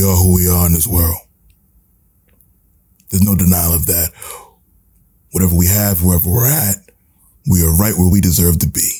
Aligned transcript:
We 0.00 0.06
are 0.06 0.16
who 0.16 0.32
we 0.32 0.48
are 0.48 0.64
in 0.64 0.72
this 0.72 0.86
world. 0.86 1.18
There's 3.10 3.22
no 3.22 3.34
denial 3.34 3.74
of 3.74 3.84
that. 3.84 4.12
Whatever 5.32 5.54
we 5.54 5.66
have, 5.66 6.02
wherever 6.02 6.30
we're 6.30 6.48
at, 6.48 6.76
we 7.46 7.62
are 7.66 7.76
right 7.76 7.92
where 7.94 8.08
we 8.08 8.22
deserve 8.22 8.60
to 8.60 8.66
be. 8.66 8.99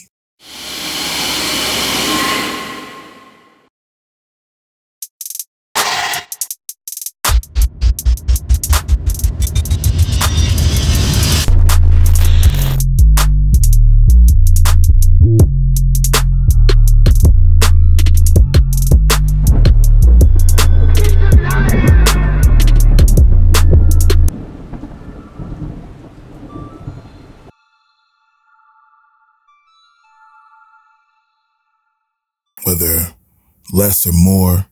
Less 33.72 34.06
or 34.06 34.12
more, 34.12 34.66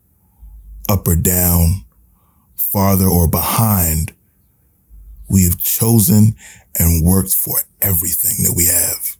up 0.88 1.06
or 1.06 1.16
down, 1.16 1.84
farther 2.56 3.06
or 3.06 3.28
behind, 3.28 4.12
we 5.28 5.44
have 5.44 5.58
chosen 5.58 6.34
and 6.78 7.04
worked 7.04 7.34
for 7.34 7.58
everything 7.80 8.44
that 8.44 8.54
we 8.56 8.64
have. 8.66 9.16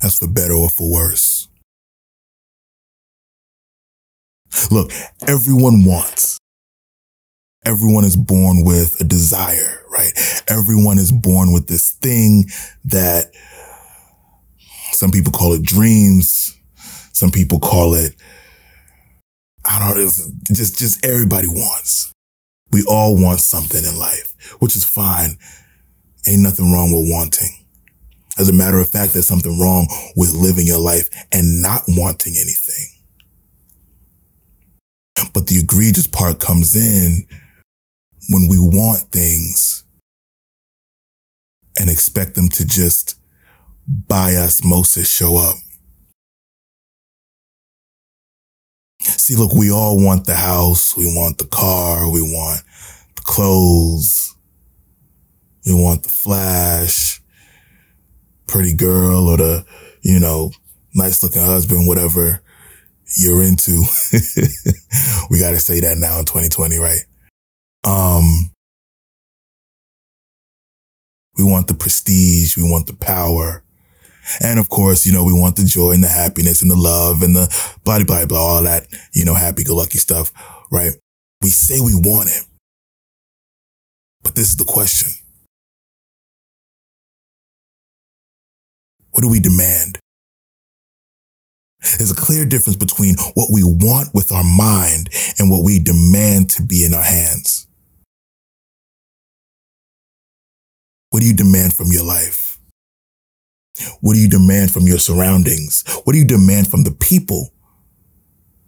That's 0.00 0.18
for 0.18 0.28
better 0.28 0.52
or 0.54 0.68
for 0.68 0.90
worse. 0.90 1.48
Look, 4.70 4.92
everyone 5.26 5.84
wants. 5.84 6.38
Everyone 7.64 8.04
is 8.04 8.16
born 8.16 8.64
with 8.64 9.00
a 9.00 9.04
desire, 9.04 9.82
right? 9.90 10.12
Everyone 10.48 10.98
is 10.98 11.12
born 11.12 11.52
with 11.52 11.66
this 11.68 11.90
thing 11.90 12.44
that 12.84 13.30
some 14.92 15.10
people 15.10 15.32
call 15.32 15.52
it 15.54 15.62
dreams. 15.62 16.57
Some 17.18 17.32
people 17.32 17.58
call 17.58 17.94
it, 17.94 18.14
I 19.66 19.88
don't 19.88 19.96
know, 19.96 20.12
just, 20.52 20.78
just 20.78 21.04
everybody 21.04 21.48
wants. 21.48 22.12
We 22.70 22.84
all 22.88 23.20
want 23.20 23.40
something 23.40 23.84
in 23.84 23.98
life, 23.98 24.56
which 24.60 24.76
is 24.76 24.84
fine. 24.84 25.36
Ain't 26.28 26.42
nothing 26.42 26.72
wrong 26.72 26.92
with 26.92 27.10
wanting. 27.10 27.50
As 28.38 28.48
a 28.48 28.52
matter 28.52 28.78
of 28.78 28.90
fact, 28.90 29.14
there's 29.14 29.26
something 29.26 29.58
wrong 29.58 29.88
with 30.14 30.32
living 30.32 30.68
your 30.68 30.78
life 30.78 31.08
and 31.32 31.60
not 31.60 31.82
wanting 31.88 32.34
anything. 32.34 32.86
But 35.34 35.48
the 35.48 35.58
egregious 35.58 36.06
part 36.06 36.38
comes 36.38 36.76
in 36.76 37.26
when 38.28 38.46
we 38.48 38.60
want 38.60 39.10
things 39.10 39.82
and 41.76 41.90
expect 41.90 42.36
them 42.36 42.48
to 42.50 42.64
just 42.64 43.18
by 44.06 44.36
osmosis 44.36 45.10
show 45.10 45.36
up. 45.36 45.56
See, 49.00 49.36
look, 49.36 49.52
we 49.52 49.70
all 49.70 50.02
want 50.02 50.26
the 50.26 50.34
house. 50.34 50.96
We 50.96 51.06
want 51.06 51.38
the 51.38 51.46
car. 51.46 52.10
We 52.10 52.22
want 52.22 52.62
the 53.16 53.22
clothes. 53.22 54.34
We 55.66 55.74
want 55.74 56.02
the 56.02 56.08
flash, 56.08 57.20
pretty 58.46 58.74
girl 58.74 59.28
or 59.28 59.36
the, 59.36 59.64
you 60.00 60.18
know, 60.18 60.50
nice 60.94 61.22
looking 61.22 61.42
husband, 61.42 61.86
whatever 61.86 62.40
you're 63.16 63.42
into. 63.42 63.84
we 65.30 65.40
got 65.40 65.50
to 65.50 65.60
say 65.60 65.80
that 65.80 65.96
now 65.98 66.20
in 66.20 66.24
2020, 66.24 66.78
right? 66.78 67.00
Um, 67.84 68.50
we 71.36 71.44
want 71.44 71.68
the 71.68 71.74
prestige. 71.74 72.56
We 72.56 72.62
want 72.62 72.86
the 72.86 72.96
power. 72.96 73.62
And 74.40 74.58
of 74.58 74.68
course, 74.68 75.06
you 75.06 75.12
know, 75.12 75.24
we 75.24 75.32
want 75.32 75.56
the 75.56 75.64
joy 75.64 75.92
and 75.92 76.04
the 76.04 76.08
happiness 76.08 76.62
and 76.62 76.70
the 76.70 76.76
love 76.76 77.22
and 77.22 77.34
the 77.34 77.48
blah, 77.84 78.02
blah, 78.04 78.26
blah, 78.26 78.38
all 78.38 78.62
that, 78.62 78.86
you 79.12 79.24
know, 79.24 79.34
happy 79.34 79.64
go 79.64 79.76
lucky 79.76 79.98
stuff, 79.98 80.32
right? 80.70 80.92
We 81.42 81.50
say 81.50 81.80
we 81.80 81.94
want 81.94 82.28
it. 82.30 82.44
But 84.22 84.34
this 84.34 84.50
is 84.50 84.56
the 84.56 84.64
question. 84.64 85.12
What 89.12 89.22
do 89.22 89.28
we 89.28 89.40
demand? 89.40 89.98
There's 91.96 92.10
a 92.10 92.14
clear 92.14 92.44
difference 92.44 92.76
between 92.76 93.16
what 93.34 93.48
we 93.52 93.62
want 93.64 94.14
with 94.14 94.30
our 94.32 94.44
mind 94.44 95.08
and 95.38 95.50
what 95.50 95.64
we 95.64 95.78
demand 95.78 96.50
to 96.50 96.62
be 96.62 96.84
in 96.84 96.92
our 96.94 97.02
hands. 97.02 97.66
What 101.10 101.20
do 101.20 101.26
you 101.26 101.34
demand 101.34 101.74
from 101.74 101.90
your 101.90 102.04
life? 102.04 102.47
What 104.00 104.14
do 104.14 104.20
you 104.20 104.28
demand 104.28 104.72
from 104.72 104.86
your 104.86 104.98
surroundings? 104.98 105.84
What 106.04 106.12
do 106.12 106.18
you 106.18 106.24
demand 106.26 106.70
from 106.70 106.84
the 106.84 106.92
people 106.92 107.52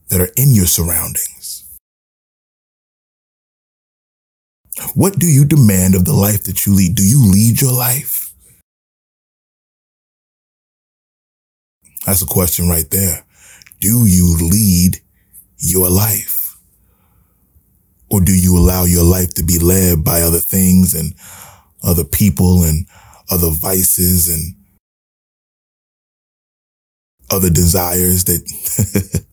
that 0.09 0.21
are 0.21 0.33
in 0.37 0.51
your 0.53 0.67
surroundings? 0.67 1.65
What 4.95 5.19
do 5.19 5.27
you 5.27 5.45
demand 5.45 5.95
of 5.95 6.05
the 6.05 6.13
life 6.13 6.45
that 6.45 6.65
you 6.67 6.75
lead? 6.75 6.95
Do 6.95 7.03
you 7.03 7.25
lead 7.31 7.61
your 7.61 7.73
life? 7.73 8.33
That's 12.07 12.23
a 12.23 12.27
question 12.27 12.69
right 12.69 12.89
there. 12.91 13.25
Do 13.81 14.07
you 14.07 14.37
lead 14.41 15.01
your 15.59 15.91
life? 15.91 16.57
Or 18.11 18.21
do 18.21 18.33
you 18.33 18.59
allow 18.59 18.85
your 18.85 19.05
life 19.05 19.35
to 19.35 19.43
be 19.45 19.59
led 19.59 20.05
by 20.05 20.23
other 20.23 20.41
things 20.41 20.95
and 20.95 21.15
other 21.83 22.05
people 22.05 22.65
and 22.65 22.87
other 23.31 23.51
vices 23.51 24.29
and 24.29 24.55
other 27.31 27.51
desires 27.51 28.25
that 28.25 29.25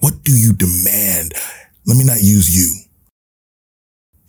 What 0.00 0.22
do 0.22 0.32
you 0.36 0.52
demand? 0.52 1.32
Let 1.86 1.96
me 1.96 2.04
not 2.04 2.20
use 2.20 2.54
you. 2.54 2.74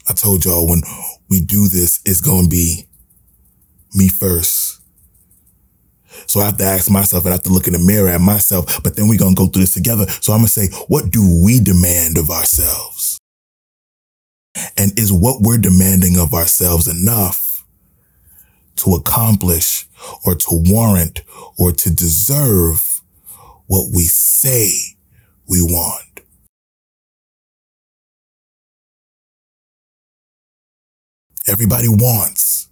I 0.08 0.14
told 0.14 0.46
y'all 0.46 0.70
when 0.70 0.82
we 1.30 1.42
do 1.42 1.68
this, 1.68 2.02
it's 2.06 2.22
going 2.22 2.46
to 2.46 2.50
be 2.50 2.88
me 3.94 4.08
first. 4.08 4.80
So 6.28 6.40
I 6.40 6.46
have 6.46 6.58
to 6.58 6.64
ask 6.64 6.90
myself 6.90 7.26
and 7.26 7.34
I 7.34 7.36
have 7.36 7.44
to 7.44 7.50
look 7.50 7.68
in 7.68 7.74
the 7.74 7.80
mirror 7.80 8.08
at 8.10 8.22
myself, 8.22 8.82
but 8.84 8.96
then 8.96 9.08
we're 9.10 9.20
going 9.20 9.36
to 9.36 9.40
go 9.40 9.48
through 9.48 9.64
this 9.64 9.72
together. 9.72 10.06
So 10.22 10.32
I'm 10.32 10.40
going 10.40 10.48
to 10.48 10.54
say, 10.54 10.68
what 10.88 11.12
do 11.12 11.44
we 11.44 11.60
demand 11.60 12.18
of 12.18 12.30
ourselves? 12.30 13.20
And 14.78 14.98
is 14.98 15.12
what 15.12 15.42
we're 15.42 15.58
demanding 15.58 16.18
of 16.18 16.34
ourselves 16.34 16.88
enough 16.88 17.64
to 18.78 18.94
accomplish 18.94 19.86
or 20.26 20.36
to 20.36 20.48
warrant 20.52 21.22
or 21.58 21.72
to 21.72 21.90
deserve 21.90 23.02
what 23.68 23.90
we 23.94 24.04
say 24.06 24.72
we 25.48 25.62
want? 25.62 26.22
Everybody 31.48 31.88
wants. 31.88 32.68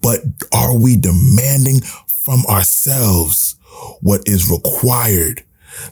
But 0.00 0.20
are 0.52 0.76
we 0.76 0.96
demanding 0.96 1.80
from 2.24 2.44
ourselves 2.46 3.56
what 4.00 4.22
is 4.26 4.50
required 4.50 5.44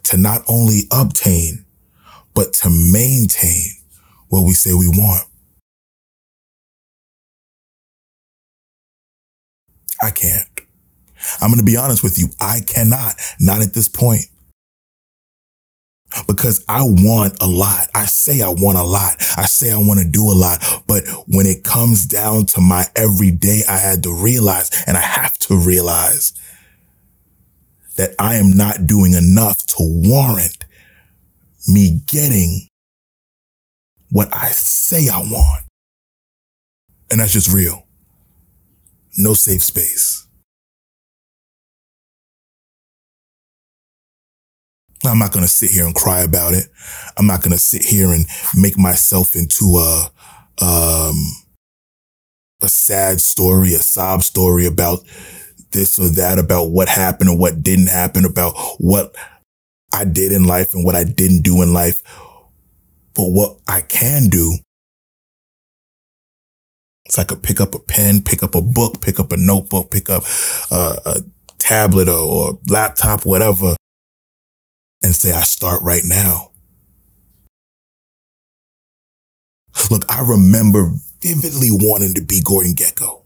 to 0.04 0.16
not 0.16 0.42
only 0.48 0.82
obtain, 0.90 1.64
but 2.34 2.52
to 2.54 2.70
maintain 2.70 3.66
what 4.32 4.46
we 4.46 4.54
say 4.54 4.72
we 4.72 4.88
want. 4.88 5.28
I 10.00 10.10
can't. 10.10 10.48
I'm 11.42 11.50
going 11.50 11.58
to 11.58 11.64
be 11.64 11.76
honest 11.76 12.02
with 12.02 12.18
you. 12.18 12.28
I 12.40 12.60
cannot, 12.66 13.14
not 13.38 13.60
at 13.60 13.74
this 13.74 13.88
point. 13.88 14.24
Because 16.26 16.64
I 16.66 16.80
want 16.82 17.36
a 17.42 17.46
lot. 17.46 17.88
I 17.94 18.06
say 18.06 18.40
I 18.40 18.48
want 18.48 18.78
a 18.78 18.82
lot. 18.82 19.16
I 19.36 19.44
say 19.44 19.70
I 19.70 19.76
want 19.76 20.00
to 20.00 20.08
do 20.08 20.24
a 20.24 20.32
lot. 20.32 20.82
But 20.86 21.06
when 21.28 21.44
it 21.44 21.62
comes 21.62 22.06
down 22.06 22.46
to 22.46 22.60
my 22.62 22.86
everyday, 22.96 23.62
I 23.68 23.76
had 23.78 24.02
to 24.04 24.14
realize 24.14 24.70
and 24.86 24.96
I 24.96 25.00
have 25.00 25.34
to 25.40 25.56
realize 25.58 26.32
that 27.98 28.14
I 28.18 28.36
am 28.36 28.50
not 28.50 28.86
doing 28.86 29.12
enough 29.12 29.58
to 29.58 29.76
warrant 29.80 30.64
me 31.68 32.00
getting 32.06 32.68
what 34.12 34.28
I 34.32 34.50
say 34.50 35.08
I 35.08 35.18
want. 35.18 35.64
And 37.10 37.20
that's 37.20 37.32
just 37.32 37.52
real. 37.52 37.86
No 39.16 39.34
safe 39.34 39.64
space. 39.64 40.26
I'm 45.04 45.18
not 45.18 45.32
going 45.32 45.44
to 45.44 45.50
sit 45.50 45.70
here 45.70 45.84
and 45.84 45.94
cry 45.94 46.22
about 46.22 46.54
it. 46.54 46.68
I'm 47.16 47.26
not 47.26 47.42
going 47.42 47.52
to 47.52 47.58
sit 47.58 47.84
here 47.84 48.12
and 48.12 48.26
make 48.54 48.78
myself 48.78 49.34
into 49.34 49.76
a, 49.78 50.10
um, 50.62 51.16
a 52.62 52.68
sad 52.68 53.20
story, 53.20 53.74
a 53.74 53.80
sob 53.80 54.22
story 54.22 54.66
about 54.66 55.00
this 55.72 55.98
or 55.98 56.08
that, 56.10 56.38
about 56.38 56.70
what 56.70 56.88
happened 56.88 57.30
or 57.30 57.36
what 57.36 57.62
didn't 57.62 57.88
happen, 57.88 58.24
about 58.24 58.52
what 58.78 59.12
I 59.92 60.04
did 60.04 60.32
in 60.32 60.44
life 60.44 60.68
and 60.72 60.84
what 60.84 60.94
I 60.94 61.04
didn't 61.04 61.42
do 61.42 61.62
in 61.62 61.72
life. 61.72 61.98
But 63.14 63.30
what 63.30 63.58
I 63.66 63.82
can 63.82 64.28
do 64.28 64.58
is 67.06 67.18
I 67.18 67.24
could 67.24 67.42
pick 67.42 67.60
up 67.60 67.74
a 67.74 67.78
pen, 67.78 68.22
pick 68.22 68.42
up 68.42 68.54
a 68.54 68.62
book, 68.62 69.00
pick 69.00 69.20
up 69.20 69.32
a 69.32 69.36
notebook, 69.36 69.90
pick 69.90 70.08
up 70.08 70.24
a, 70.70 70.98
a 71.04 71.16
tablet 71.58 72.08
or, 72.08 72.18
or 72.18 72.58
laptop, 72.68 73.26
whatever, 73.26 73.76
and 75.02 75.14
say, 75.14 75.32
I 75.32 75.40
start 75.40 75.82
right 75.82 76.04
now. 76.04 76.50
Look, 79.90 80.04
I 80.10 80.20
remember 80.20 80.92
vividly 81.22 81.68
wanting 81.70 82.14
to 82.14 82.22
be 82.22 82.40
Gordon 82.42 82.74
Gekko. 82.74 83.21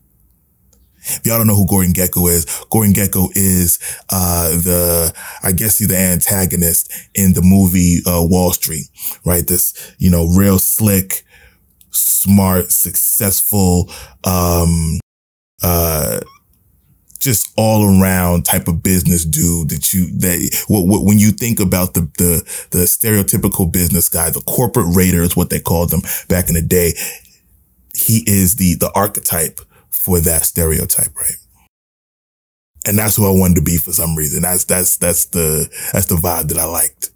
If 1.06 1.26
y'all 1.26 1.38
don't 1.38 1.47
know 1.47 1.55
who 1.55 1.67
Gordon 1.67 1.93
Gekko 1.93 2.31
is, 2.31 2.44
Gordon 2.70 2.93
Gekko 2.93 3.31
is 3.35 3.79
uh, 4.11 4.50
the, 4.50 5.12
I 5.43 5.53
guess 5.53 5.79
he's 5.79 5.88
the 5.88 5.97
antagonist 5.97 6.93
in 7.14 7.32
the 7.32 7.43
movie 7.43 8.00
uh, 8.06 8.23
Wall 8.25 8.53
Street, 8.53 8.87
right? 9.25 9.47
This, 9.47 9.94
you 9.99 10.11
know, 10.11 10.26
real 10.26 10.58
slick, 10.58 11.25
smart, 11.91 12.73
successful, 12.73 13.91
um, 14.25 14.99
uh, 15.62 16.20
just 17.19 17.52
all 17.56 18.00
around 18.00 18.44
type 18.44 18.69
of 18.69 18.82
business 18.82 19.25
dude 19.25 19.70
that 19.70 19.93
you 19.93 20.06
that 20.19 20.64
when 20.69 21.19
you 21.19 21.32
think 21.32 21.59
about 21.59 21.94
the 21.94 22.02
the 22.19 22.67
the 22.70 22.85
stereotypical 22.85 23.70
business 23.70 24.09
guy, 24.09 24.31
the 24.31 24.41
corporate 24.43 24.94
raider 24.94 25.23
is 25.23 25.37
what 25.37 25.50
they 25.50 25.59
called 25.59 25.91
them 25.91 26.02
back 26.29 26.49
in 26.49 26.55
the 26.55 26.62
day. 26.62 26.93
He 27.94 28.23
is 28.26 28.56
the 28.56 28.75
the 28.75 28.93
archetype 28.94 29.61
for 30.06 30.20
that 30.20 30.47
stereotype, 30.47 31.14
right? 31.17 31.37
And 32.87 32.99
that's 32.99 33.17
who 33.17 33.26
I 33.26 33.38
wanted 33.38 33.56
to 33.56 33.62
be 33.62 33.76
for 33.76 33.93
some 33.93 34.17
reason. 34.17 34.43
That's 34.43 34.64
that's 34.64 34.97
that's 34.97 35.26
the 35.26 35.69
that's 35.93 36.06
the 36.06 36.14
vibe 36.14 36.49
that 36.49 36.58
I 36.58 36.64
liked. 36.64 37.11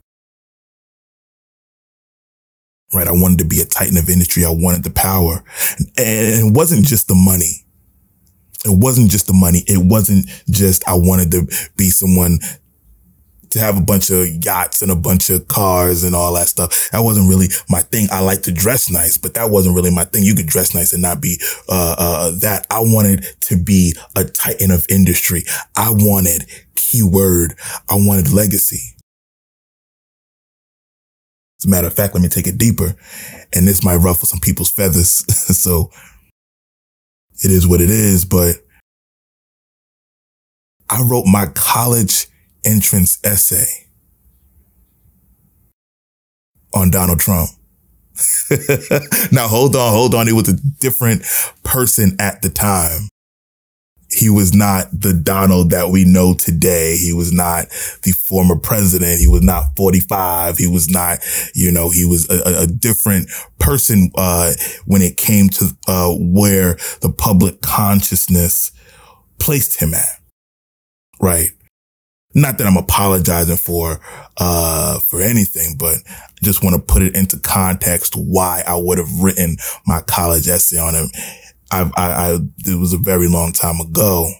Right, 2.92 3.06
I 3.06 3.12
wanted 3.12 3.38
to 3.38 3.44
be 3.44 3.60
a 3.60 3.66
titan 3.66 3.96
of 3.96 4.08
industry. 4.08 4.44
I 4.44 4.50
wanted 4.50 4.82
the 4.82 4.90
power, 4.90 5.44
and 5.78 6.48
it 6.48 6.52
wasn't 6.52 6.86
just 6.86 7.06
the 7.06 7.14
money 7.14 7.64
it 8.64 8.76
wasn't 8.76 9.10
just 9.10 9.26
the 9.26 9.32
money. 9.32 9.62
It 9.66 9.78
wasn't 9.78 10.26
just 10.50 10.86
I 10.86 10.94
wanted 10.94 11.30
to 11.32 11.46
be 11.76 11.90
someone 11.90 12.40
to 13.50 13.58
have 13.58 13.76
a 13.76 13.80
bunch 13.80 14.10
of 14.10 14.26
yachts 14.44 14.82
and 14.82 14.90
a 14.90 14.96
bunch 14.96 15.28
of 15.28 15.46
cars 15.48 16.04
and 16.04 16.14
all 16.14 16.32
that 16.34 16.48
stuff. 16.48 16.90
That 16.90 17.00
wasn't 17.00 17.28
really 17.28 17.48
my 17.68 17.80
thing. 17.80 18.08
I 18.10 18.20
like 18.20 18.42
to 18.42 18.52
dress 18.52 18.90
nice, 18.90 19.16
but 19.16 19.34
that 19.34 19.50
wasn't 19.50 19.74
really 19.74 19.90
my 19.90 20.04
thing. 20.04 20.22
You 20.22 20.34
could 20.34 20.46
dress 20.46 20.74
nice 20.74 20.92
and 20.92 21.02
not 21.02 21.20
be 21.20 21.40
uh, 21.68 21.94
uh, 21.98 22.30
that. 22.40 22.66
I 22.70 22.80
wanted 22.80 23.26
to 23.42 23.56
be 23.56 23.94
a 24.16 24.24
titan 24.24 24.70
of 24.70 24.86
industry. 24.88 25.44
I 25.76 25.90
wanted 25.90 26.46
keyword. 26.74 27.54
I 27.88 27.94
wanted 27.96 28.32
legacy. 28.32 28.96
As 31.60 31.66
a 31.66 31.68
matter 31.68 31.88
of 31.88 31.94
fact, 31.94 32.14
let 32.14 32.22
me 32.22 32.28
take 32.28 32.46
it 32.46 32.56
deeper, 32.56 32.94
and 33.52 33.68
this 33.68 33.84
might 33.84 33.96
ruffle 33.96 34.26
some 34.26 34.40
people's 34.40 34.70
feathers. 34.70 35.08
so 35.54 35.90
it 37.44 37.50
is 37.50 37.66
what 37.66 37.82
it 37.82 37.90
is, 37.90 38.24
but 38.24 38.56
I 40.90 41.02
wrote 41.02 41.26
my 41.26 41.46
college 41.54 42.29
entrance 42.64 43.18
essay 43.24 43.86
on 46.74 46.90
Donald 46.90 47.20
Trump. 47.20 47.50
now 49.32 49.48
hold 49.48 49.74
on, 49.76 49.92
hold 49.92 50.14
on. 50.14 50.26
He 50.26 50.32
was 50.32 50.48
a 50.48 50.54
different 50.54 51.22
person 51.62 52.16
at 52.18 52.42
the 52.42 52.50
time 52.50 53.08
he 54.10 54.28
was 54.28 54.52
not 54.52 54.88
the 54.92 55.12
Donald 55.12 55.70
that 55.70 55.90
we 55.90 56.04
know 56.04 56.34
today. 56.34 56.96
He 56.96 57.12
was 57.12 57.32
not 57.32 57.68
the 58.02 58.12
former 58.12 58.56
president. 58.56 59.20
He 59.20 59.28
was 59.28 59.42
not 59.42 59.76
45. 59.76 60.58
He 60.58 60.66
was 60.66 60.90
not, 60.90 61.18
you 61.54 61.70
know, 61.70 61.90
he 61.90 62.04
was 62.04 62.28
a, 62.28 62.62
a 62.62 62.66
different 62.66 63.30
person, 63.58 64.10
uh, 64.16 64.52
when 64.84 65.02
it 65.02 65.16
came 65.16 65.48
to, 65.50 65.68
uh, 65.86 66.12
where 66.18 66.74
the 67.02 67.12
public 67.16 67.60
consciousness 67.60 68.72
placed 69.38 69.80
him 69.80 69.94
at. 69.94 70.20
Right. 71.20 71.50
Not 72.34 72.58
that 72.58 72.66
I'm 72.66 72.76
apologizing 72.76 73.56
for, 73.56 74.00
uh, 74.38 75.00
for 75.08 75.20
anything, 75.20 75.76
but 75.76 75.96
I 76.06 76.44
just 76.44 76.62
want 76.62 76.76
to 76.76 76.82
put 76.82 77.02
it 77.02 77.16
into 77.16 77.38
context 77.40 78.14
why 78.16 78.62
I 78.66 78.76
would 78.76 78.98
have 78.98 79.20
written 79.20 79.56
my 79.86 80.00
college 80.02 80.48
essay 80.48 80.78
on 80.78 80.94
him 80.94 81.10
I, 81.70 81.90
I, 81.96 82.12
I, 82.12 82.38
it 82.66 82.78
was 82.78 82.92
a 82.92 82.98
very 82.98 83.28
long 83.28 83.52
time 83.52 83.80
ago. 83.80 84.30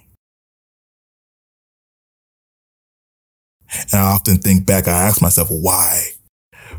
And 3.93 4.01
I 4.01 4.13
often 4.13 4.39
think 4.39 4.67
back, 4.67 4.89
I 4.89 4.93
ask 4.93 5.23
myself, 5.23 5.49
why? 5.51 6.09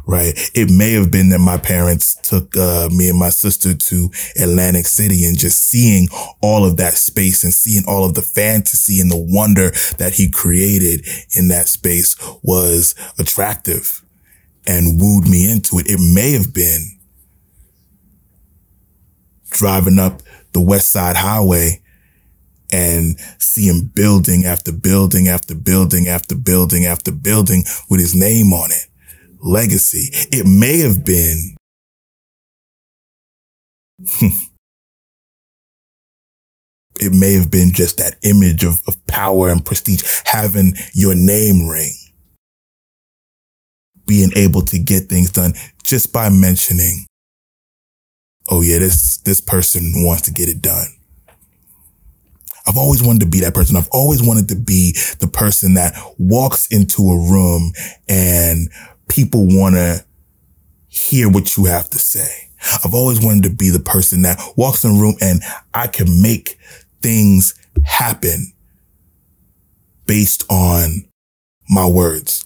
Right. 0.06 0.34
It 0.54 0.70
may 0.70 0.94
have 0.94 1.12
been 1.12 1.30
that 1.30 1.40
my 1.40 1.58
parents 1.58 2.16
took 2.16 2.56
uh, 2.58 2.90
me 2.92 3.10
and 3.10 3.20
my 3.20 3.30
sister 3.30 3.74
to 3.74 4.10
Atlantic 4.42 4.88
City 4.88 5.26
and 5.26 5.38
just 5.38 5.60
seeing 5.60 6.08
all 6.42 6.66
of 6.66 6.78
that 6.78 6.94
space 6.94 7.44
and 7.44 7.54
seeing 7.54 7.84
all 7.88 8.04
of 8.06 8.16
the 8.16 8.22
fantasy 8.22 9.00
and 9.00 9.12
the 9.12 9.18
wonder 9.18 9.72
that 9.98 10.14
he 10.16 10.30
created 10.30 11.06
in 11.36 11.50
that 11.50 11.68
space 11.68 12.18
was 12.44 12.96
attractive 13.20 14.04
and 14.66 15.00
wooed 15.00 15.28
me 15.28 15.50
into 15.50 15.80
it. 15.80 15.88
It 15.88 16.00
may 16.00 16.32
have 16.34 16.54
been 16.54 16.98
driving 19.50 20.00
up 20.00 20.22
the 20.54 20.62
West 20.62 20.92
Side 20.92 21.18
Highway 21.18 21.82
and 22.72 23.20
seeing 23.38 23.92
building 23.94 24.46
after 24.46 24.72
building 24.72 25.28
after 25.28 25.54
building 25.54 26.08
after 26.08 26.36
building 26.36 26.86
after 26.86 27.12
building 27.12 27.64
with 27.90 28.00
his 28.00 28.16
name 28.16 28.54
on 28.54 28.72
it. 28.72 28.88
Legacy. 29.42 30.10
It 30.32 30.46
may 30.46 30.80
have 30.80 31.04
been 31.04 31.56
it 37.00 37.14
may 37.14 37.34
have 37.34 37.52
been 37.52 37.72
just 37.74 37.98
that 37.98 38.16
image 38.24 38.64
of, 38.64 38.82
of 38.88 39.06
power 39.08 39.50
and 39.50 39.66
prestige, 39.66 40.22
having 40.26 40.74
your 40.94 41.16
name 41.16 41.68
ring, 41.68 41.92
being 44.08 44.32
able 44.36 44.62
to 44.64 44.80
get 44.80 45.04
things 45.04 45.32
done 45.32 45.54
just 45.84 46.14
by 46.14 46.30
mentioning 46.30 47.06
oh 48.50 48.62
yeah, 48.62 48.80
this, 48.80 49.18
this 49.18 49.42
person 49.42 49.92
wants 49.96 50.24
to 50.24 50.32
get 50.34 50.50
it 50.50 50.62
done. 50.62 50.88
I've 52.68 52.78
always 52.78 53.02
wanted 53.02 53.22
to 53.22 53.26
be 53.26 53.40
that 53.40 53.56
person. 53.56 53.76
I've 53.76 53.90
always 53.92 54.22
wanted 54.22 54.48
to 54.50 54.56
be 54.56 54.96
the 55.20 55.28
person 55.28 55.74
that 55.76 55.96
walks 56.20 56.68
into 56.68 57.02
a 57.10 57.18
room 57.18 57.72
and 58.08 58.70
people 59.12 59.46
want 59.46 59.76
to 59.76 60.06
hear 60.90 61.30
what 61.30 61.58
you 61.58 61.66
have 61.66 61.90
to 61.90 62.00
say. 62.00 62.48
I've 62.84 62.94
always 62.94 63.24
wanted 63.24 63.44
to 63.44 63.50
be 63.50 63.70
the 63.70 63.80
person 63.80 64.22
that 64.22 64.40
walks 64.56 64.86
in 64.86 64.92
a 64.92 65.00
room 65.00 65.16
and 65.22 65.42
I 65.74 65.88
can 65.88 66.22
make 66.22 66.58
things 67.02 67.56
happen 67.84 68.54
based 70.06 70.44
on 70.50 71.06
my 71.70 71.88
words. 71.88 72.46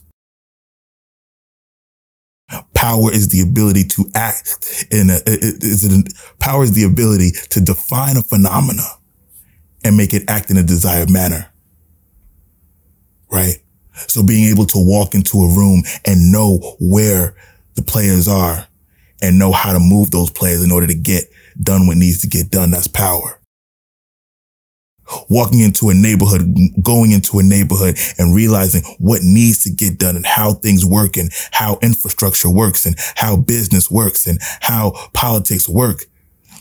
Power 2.73 3.11
is 3.11 3.29
the 3.29 3.41
ability 3.41 3.83
to 3.85 4.09
act 4.13 4.85
in 4.91 5.09
a, 5.09 5.19
is 5.25 5.83
it, 5.83 6.13
power 6.39 6.63
is 6.63 6.73
the 6.73 6.83
ability 6.83 7.31
to 7.49 7.59
define 7.59 8.17
a 8.17 8.21
phenomena 8.21 8.83
and 9.83 9.97
make 9.97 10.13
it 10.13 10.23
act 10.27 10.49
in 10.49 10.57
a 10.57 10.63
desired 10.63 11.09
manner. 11.09 11.51
Right? 13.31 13.57
So 14.07 14.23
being 14.23 14.49
able 14.49 14.65
to 14.67 14.77
walk 14.77 15.13
into 15.13 15.37
a 15.39 15.55
room 15.55 15.83
and 16.05 16.31
know 16.31 16.75
where 16.79 17.35
the 17.75 17.81
players 17.81 18.27
are 18.27 18.67
and 19.21 19.39
know 19.39 19.51
how 19.51 19.73
to 19.73 19.79
move 19.79 20.11
those 20.11 20.31
players 20.31 20.63
in 20.63 20.71
order 20.71 20.87
to 20.87 20.95
get 20.95 21.25
done 21.61 21.87
what 21.87 21.97
needs 21.97 22.21
to 22.21 22.27
get 22.27 22.49
done, 22.49 22.71
that's 22.71 22.87
power. 22.87 23.39
Walking 25.29 25.59
into 25.59 25.89
a 25.89 25.93
neighborhood, 25.93 26.41
going 26.81 27.11
into 27.11 27.37
a 27.37 27.43
neighborhood 27.43 27.95
and 28.17 28.35
realizing 28.35 28.81
what 28.97 29.21
needs 29.21 29.63
to 29.63 29.69
get 29.69 29.99
done 29.99 30.15
and 30.15 30.25
how 30.25 30.53
things 30.53 30.83
work 30.83 31.15
and 31.15 31.31
how 31.51 31.77
infrastructure 31.81 32.49
works 32.49 32.87
and 32.87 32.95
how 33.15 33.35
business 33.35 33.89
works 33.91 34.25
and 34.25 34.39
how 34.61 34.93
politics 35.13 35.69
work 35.69 36.05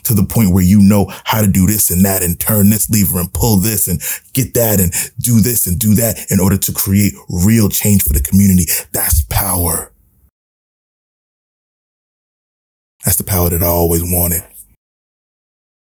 to 0.04 0.14
the 0.14 0.24
point 0.24 0.52
where 0.52 0.62
you 0.62 0.80
know 0.80 1.06
how 1.24 1.40
to 1.40 1.46
do 1.46 1.66
this 1.66 1.90
and 1.90 2.04
that 2.04 2.22
and 2.22 2.38
turn 2.38 2.70
this 2.70 2.88
lever 2.90 3.18
and 3.18 3.32
pull 3.32 3.56
this 3.56 3.88
and 3.88 4.00
get 4.32 4.54
that 4.54 4.80
and 4.80 4.92
do 5.20 5.40
this 5.40 5.66
and 5.66 5.78
do 5.78 5.94
that 5.94 6.26
in 6.30 6.40
order 6.40 6.56
to 6.56 6.72
create 6.72 7.14
real 7.28 7.68
change 7.68 8.02
for 8.02 8.12
the 8.12 8.22
community. 8.22 8.64
That's 8.92 9.24
power. 9.24 9.92
That's 13.04 13.16
the 13.16 13.24
power 13.24 13.50
that 13.50 13.62
I 13.62 13.66
always 13.66 14.02
wanted. 14.02 14.44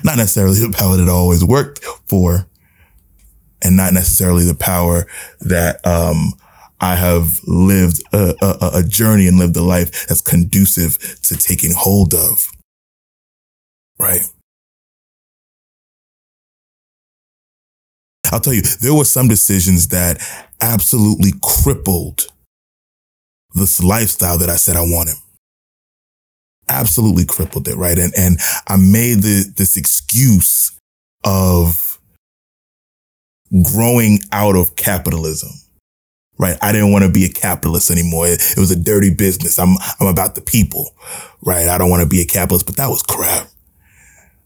Not 0.05 0.17
necessarily 0.17 0.59
the 0.59 0.75
power 0.77 0.97
that 0.97 1.09
I 1.09 1.13
always 1.13 1.45
worked 1.45 1.85
for 2.09 2.47
and 3.63 3.77
not 3.77 3.93
necessarily 3.93 4.45
the 4.45 4.55
power 4.55 5.07
that, 5.41 5.85
um, 5.87 6.35
I 6.83 6.97
have 6.97 7.39
lived 7.45 8.03
a, 8.13 8.35
a, 8.43 8.79
a, 8.79 8.83
journey 8.83 9.29
and 9.29 9.39
lived 9.39 9.57
a 9.57 9.63
life 9.63 10.09
that's 10.09 10.21
conducive 10.21 10.99
to 11.23 11.37
taking 11.37 11.73
hold 11.77 12.13
of. 12.13 12.51
Right. 14.03 14.23
I'll 18.33 18.41
tell 18.41 18.53
you, 18.53 18.63
there 18.63 18.95
were 18.95 19.05
some 19.05 19.29
decisions 19.29 19.89
that 19.89 20.19
absolutely 20.61 21.33
crippled 21.43 22.27
this 23.55 23.83
lifestyle 23.83 24.39
that 24.39 24.49
I 24.49 24.57
said 24.57 24.77
I 24.77 24.81
wanted. 24.81 25.15
Absolutely 26.69 27.27
crippled 27.27 27.69
it, 27.69 27.77
right? 27.77 27.99
And, 27.99 28.13
and 28.17 28.39
I 28.67 28.77
made 28.77 29.19
the, 29.19 29.53
this 29.57 29.77
excuse 29.77 30.73
of 31.23 31.99
growing 33.63 34.21
out 34.33 34.57
of 34.57 34.75
capitalism 34.77 35.51
right? 36.39 36.57
I 36.61 36.73
didn't 36.73 36.91
want 36.91 37.05
to 37.05 37.11
be 37.11 37.25
a 37.25 37.29
capitalist 37.29 37.91
anymore. 37.91 38.27
It, 38.27 38.53
it, 38.57 38.59
was 38.59 38.73
a 38.73 38.77
dirty 38.77 39.15
business. 39.15 39.61
I'm, 39.61 39.77
I'm 40.01 40.09
about 40.09 40.35
the 40.35 40.41
people, 40.41 40.91
right? 41.43 41.69
I 41.69 41.79
don't 41.79 41.91
want 41.91 42.03
to 42.03 42.09
be 42.09 42.21
a 42.21 42.25
capitalist, 42.25 42.67
but 42.67 42.77
that 42.79 42.89
was 42.89 43.03
crap. 43.03 43.49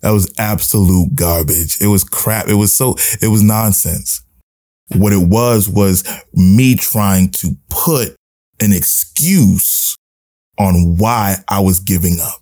That 0.06 0.12
was 0.12 0.32
absolute 0.38 1.16
garbage. 1.16 1.78
It 1.80 1.88
was 1.88 2.04
crap. 2.04 2.46
It 2.46 2.54
was 2.54 2.72
so, 2.72 2.94
it 3.20 3.26
was 3.26 3.42
nonsense. 3.42 4.22
What 4.94 5.12
it 5.12 5.28
was, 5.28 5.68
was 5.68 6.04
me 6.32 6.76
trying 6.76 7.32
to 7.32 7.56
put 7.70 8.14
an 8.60 8.72
excuse 8.72 9.96
on 10.60 10.96
why 10.96 11.38
I 11.48 11.58
was 11.58 11.80
giving 11.80 12.20
up. 12.20 12.38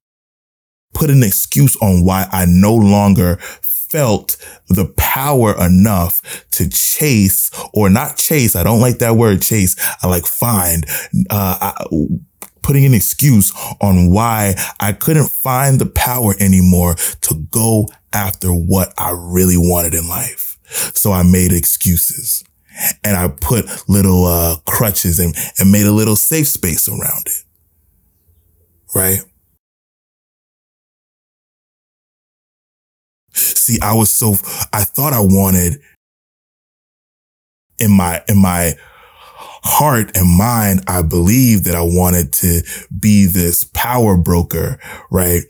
Put 0.92 1.08
an 1.08 1.22
excuse 1.22 1.74
on 1.78 2.04
why 2.04 2.26
I 2.30 2.44
no 2.46 2.74
longer 2.74 3.38
felt 3.62 4.36
the 4.68 4.92
power 4.98 5.58
enough 5.58 6.44
to 6.50 6.68
chase 6.68 7.50
or 7.72 7.88
not 7.88 8.18
chase. 8.18 8.56
I 8.56 8.62
don't 8.62 8.80
like 8.80 8.98
that 8.98 9.16
word 9.16 9.40
chase. 9.40 9.74
I 10.02 10.08
like 10.08 10.26
find, 10.26 10.84
uh, 11.30 11.72
I, 11.72 11.84
putting 12.64 12.86
an 12.86 12.94
excuse 12.94 13.52
on 13.80 14.10
why 14.10 14.54
I 14.80 14.94
couldn't 14.94 15.30
find 15.42 15.78
the 15.78 15.86
power 15.86 16.34
anymore 16.40 16.94
to 17.20 17.34
go 17.50 17.88
after 18.12 18.48
what 18.48 18.92
I 18.96 19.10
really 19.14 19.58
wanted 19.58 19.92
in 19.92 20.08
life. 20.08 20.58
So 20.94 21.12
I 21.12 21.22
made 21.22 21.52
excuses 21.52 22.42
and 23.04 23.16
I 23.16 23.28
put 23.28 23.66
little, 23.86 24.24
uh, 24.24 24.56
crutches 24.64 25.20
and, 25.20 25.34
and 25.58 25.70
made 25.70 25.84
a 25.84 25.92
little 25.92 26.16
safe 26.16 26.48
space 26.48 26.88
around 26.88 27.26
it. 27.26 27.44
Right. 28.94 29.20
See, 33.34 33.78
I 33.82 33.92
was 33.94 34.10
so, 34.10 34.36
I 34.72 34.84
thought 34.84 35.12
I 35.12 35.20
wanted 35.20 35.80
in 37.78 37.90
my, 37.90 38.22
in 38.26 38.38
my 38.38 38.74
heart 39.64 40.16
and 40.16 40.28
mind, 40.28 40.84
I 40.86 41.02
believed 41.02 41.64
that 41.64 41.74
I 41.74 41.82
wanted 41.82 42.32
to 42.34 42.62
be 42.98 43.26
this 43.26 43.64
power 43.74 44.16
broker, 44.16 44.78
right? 45.10 45.42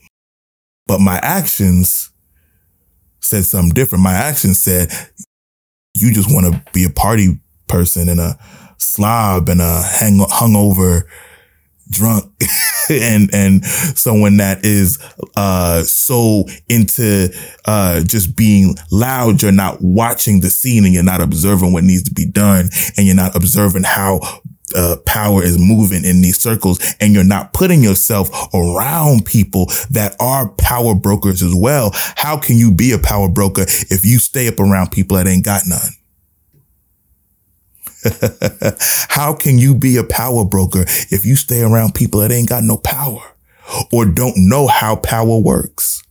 But 0.87 1.01
my 1.01 1.19
actions 1.23 2.11
said 3.21 3.45
something 3.45 3.75
different. 3.75 4.05
My 4.05 4.13
actions 4.13 4.63
said, 4.63 4.91
you 5.97 6.13
just 6.13 6.33
want 6.33 6.53
to 6.53 6.73
be 6.73 6.85
a 6.85 6.91
party 6.91 7.41
person 7.69 8.09
and 8.09 8.21
a 8.21 8.39
slob 8.79 9.49
and 9.49 9.61
a 9.61 9.83
hang, 9.83 10.19
hungover 10.19 11.03
drunk 11.91 12.31
and 12.91 13.33
and 13.35 13.65
someone 13.65 14.37
that 14.39 14.65
is 14.65 14.99
uh 15.37 15.83
so 15.83 16.45
into 16.69 17.29
uh 17.67 18.03
just 18.03 18.37
being 18.37 18.75
loud 18.91 19.43
you're 19.43 19.53
not 19.53 19.79
watching 19.81 20.41
the 20.41 20.51
scene 20.51 20.85
and 20.85 20.95
you're 20.95 21.03
not 21.03 21.21
observing 21.21 21.73
what 21.73 21.85
needs 21.85 22.03
to 22.03 22.13
be 22.13 22.27
done 22.27 22.69
and 22.97 23.07
you're 23.07 23.17
not 23.17 23.35
observing 23.37 23.85
how 23.85 24.21
uh, 24.75 24.97
power 25.07 25.43
is 25.43 25.59
moving 25.59 26.05
in 26.05 26.21
these 26.21 26.41
circles 26.41 26.97
and 27.01 27.13
you're 27.13 27.23
not 27.23 27.53
putting 27.53 27.83
yourself 27.83 28.29
around 28.55 29.25
people 29.25 29.67
that 29.91 30.17
are 30.19 30.49
power 30.59 30.95
brokers 30.95 31.43
as 31.43 31.55
well. 31.55 31.91
How 32.17 32.37
can 32.39 32.57
you 32.57 32.73
be 32.73 32.93
a 32.93 32.99
power 32.99 33.29
broker 33.29 33.63
if 33.63 34.05
you 34.05 34.19
stay 34.19 34.49
up 34.49 34.59
around 34.59 34.91
people 34.91 35.17
that 35.17 35.27
ain't 35.27 35.45
got 35.45 35.63
none? 35.67 35.91
How 39.09 39.35
can 39.35 39.59
you 39.59 39.75
be 39.75 39.97
a 39.97 40.05
power 40.05 40.45
broker 40.45 40.83
if 41.11 41.25
you 41.25 41.37
stay 41.37 41.63
around 41.63 41.95
people 41.95 42.21
that 42.21 42.33
ain't 42.33 42.49
got 42.49 42.65
no 42.65 42.77
power 42.77 43.21
or 43.93 44.05
don't 44.05 44.37
know 44.37 44.67
how 44.67 44.97
power 44.97 45.39
works 45.39 46.03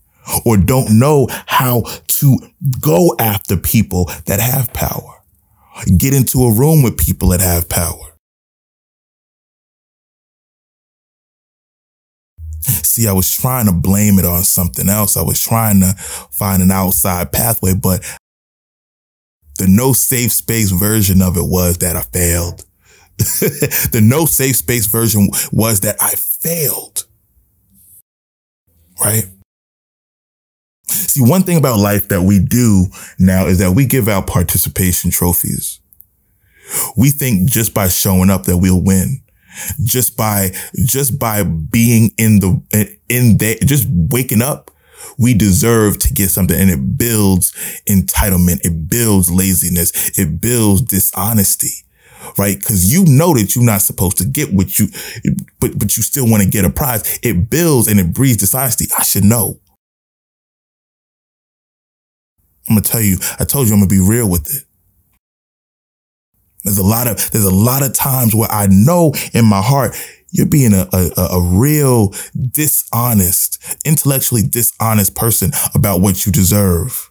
or 0.46 0.58
don't 0.58 0.98
know 0.98 1.28
how 1.46 1.84
to 2.08 2.38
go 2.82 3.16
after 3.20 3.58
people 3.58 4.06
that 4.26 4.40
have 4.40 4.74
power? 4.74 5.22
Get 5.98 6.14
into 6.14 6.44
a 6.44 6.54
room 6.54 6.82
with 6.84 6.98
people 6.98 7.30
that 7.30 7.42
have 7.42 7.70
power. 7.70 8.14
See, 12.62 13.08
I 13.08 13.12
was 13.12 13.30
trying 13.30 13.66
to 13.66 13.72
blame 13.74 14.20
it 14.20 14.26
on 14.26 14.44
something 14.44 14.88
else. 14.88 15.18
I 15.18 15.22
was 15.22 15.40
trying 15.40 15.82
to 15.82 15.94
find 16.32 16.62
an 16.62 16.72
outside 16.72 17.32
pathway, 17.32 17.74
but 17.74 18.04
the 19.58 19.68
no 19.68 19.94
safe 19.94 20.34
space 20.34 20.72
version 20.72 21.22
of 21.22 21.38
it 21.38 21.46
was 21.46 21.78
that 21.80 21.96
I 21.96 22.02
failed. 22.02 22.66
the 23.18 24.02
no 24.04 24.26
safe 24.26 24.58
space 24.58 24.88
version 24.88 25.30
was 25.52 25.82
that 25.82 25.98
I 26.02 26.16
failed. 26.16 27.06
Right? 29.00 29.26
See, 30.88 31.22
one 31.22 31.44
thing 31.44 31.58
about 31.58 31.80
life 31.80 32.10
that 32.10 32.22
we 32.24 32.40
do 32.40 32.88
now 33.20 33.46
is 33.46 33.60
that 33.60 33.72
we 33.72 33.86
give 33.86 34.08
out 34.08 34.28
participation 34.28 35.12
trophies. 35.12 35.80
We 36.98 37.10
think 37.10 37.50
just 37.50 37.74
by 37.74 37.88
showing 37.88 38.30
up 38.30 38.44
that 38.44 38.58
we'll 38.58 38.82
win. 38.82 39.20
Just 39.84 40.18
by, 40.18 40.52
just 40.86 41.20
by 41.20 41.44
being 41.44 42.12
in 42.18 42.40
the, 42.40 42.98
in 43.08 43.38
there, 43.38 43.56
just 43.64 43.88
waking 43.90 44.42
up 44.42 44.72
we 45.18 45.34
deserve 45.34 46.00
to 46.00 46.14
get 46.14 46.30
something 46.30 46.60
and 46.60 46.70
it 46.70 46.98
builds 46.98 47.52
entitlement. 47.90 48.66
It 48.66 48.90
builds 48.90 49.32
laziness. 49.32 50.18
It 50.18 50.42
builds 50.42 50.82
dishonesty, 50.82 51.86
right? 52.38 52.62
Cause 52.62 52.86
you 52.86 53.06
know 53.06 53.34
that 53.34 53.56
you're 53.56 53.64
not 53.64 53.82
supposed 53.82 54.18
to 54.18 54.26
get 54.26 54.54
what 54.54 54.80
you, 54.80 54.88
but, 55.60 55.78
but 55.78 55.98
you 55.98 56.04
still 56.04 56.30
want 56.30 56.44
to 56.44 56.50
get 56.50 56.66
a 56.66 56.70
prize. 56.70 57.20
It 57.24 57.50
builds 57.50 57.88
and 57.88 58.00
it 58.00 58.14
breeds 58.14 58.38
dishonesty. 58.38 58.88
I 58.98 59.04
should 59.04 59.24
know. 59.24 59.60
I'm 62.70 62.76
going 62.76 62.84
to 62.84 62.90
tell 62.90 63.02
you, 63.02 63.18
I 63.40 63.44
told 63.44 63.68
you 63.68 63.74
I'm 63.74 63.80
going 63.80 63.90
to 63.90 63.96
be 63.96 64.02
real 64.02 64.30
with 64.30 64.54
it. 64.54 64.64
There's 66.64 66.78
a 66.78 66.84
lot 66.84 67.08
of, 67.08 67.30
there's 67.32 67.44
a 67.44 67.54
lot 67.54 67.84
of 67.84 67.92
times 67.94 68.34
where 68.34 68.50
I 68.50 68.68
know 68.68 69.14
in 69.34 69.44
my 69.44 69.62
heart, 69.62 69.96
you're 70.34 70.48
being 70.48 70.74
a, 70.74 70.88
a, 70.92 71.38
a 71.38 71.42
real 71.42 72.12
dishonest, 72.52 73.64
intellectually 73.86 74.42
dishonest 74.42 75.16
person 75.16 75.52
about 75.76 76.02
what 76.02 76.26
you 76.26 76.32
deserve. 76.32 77.10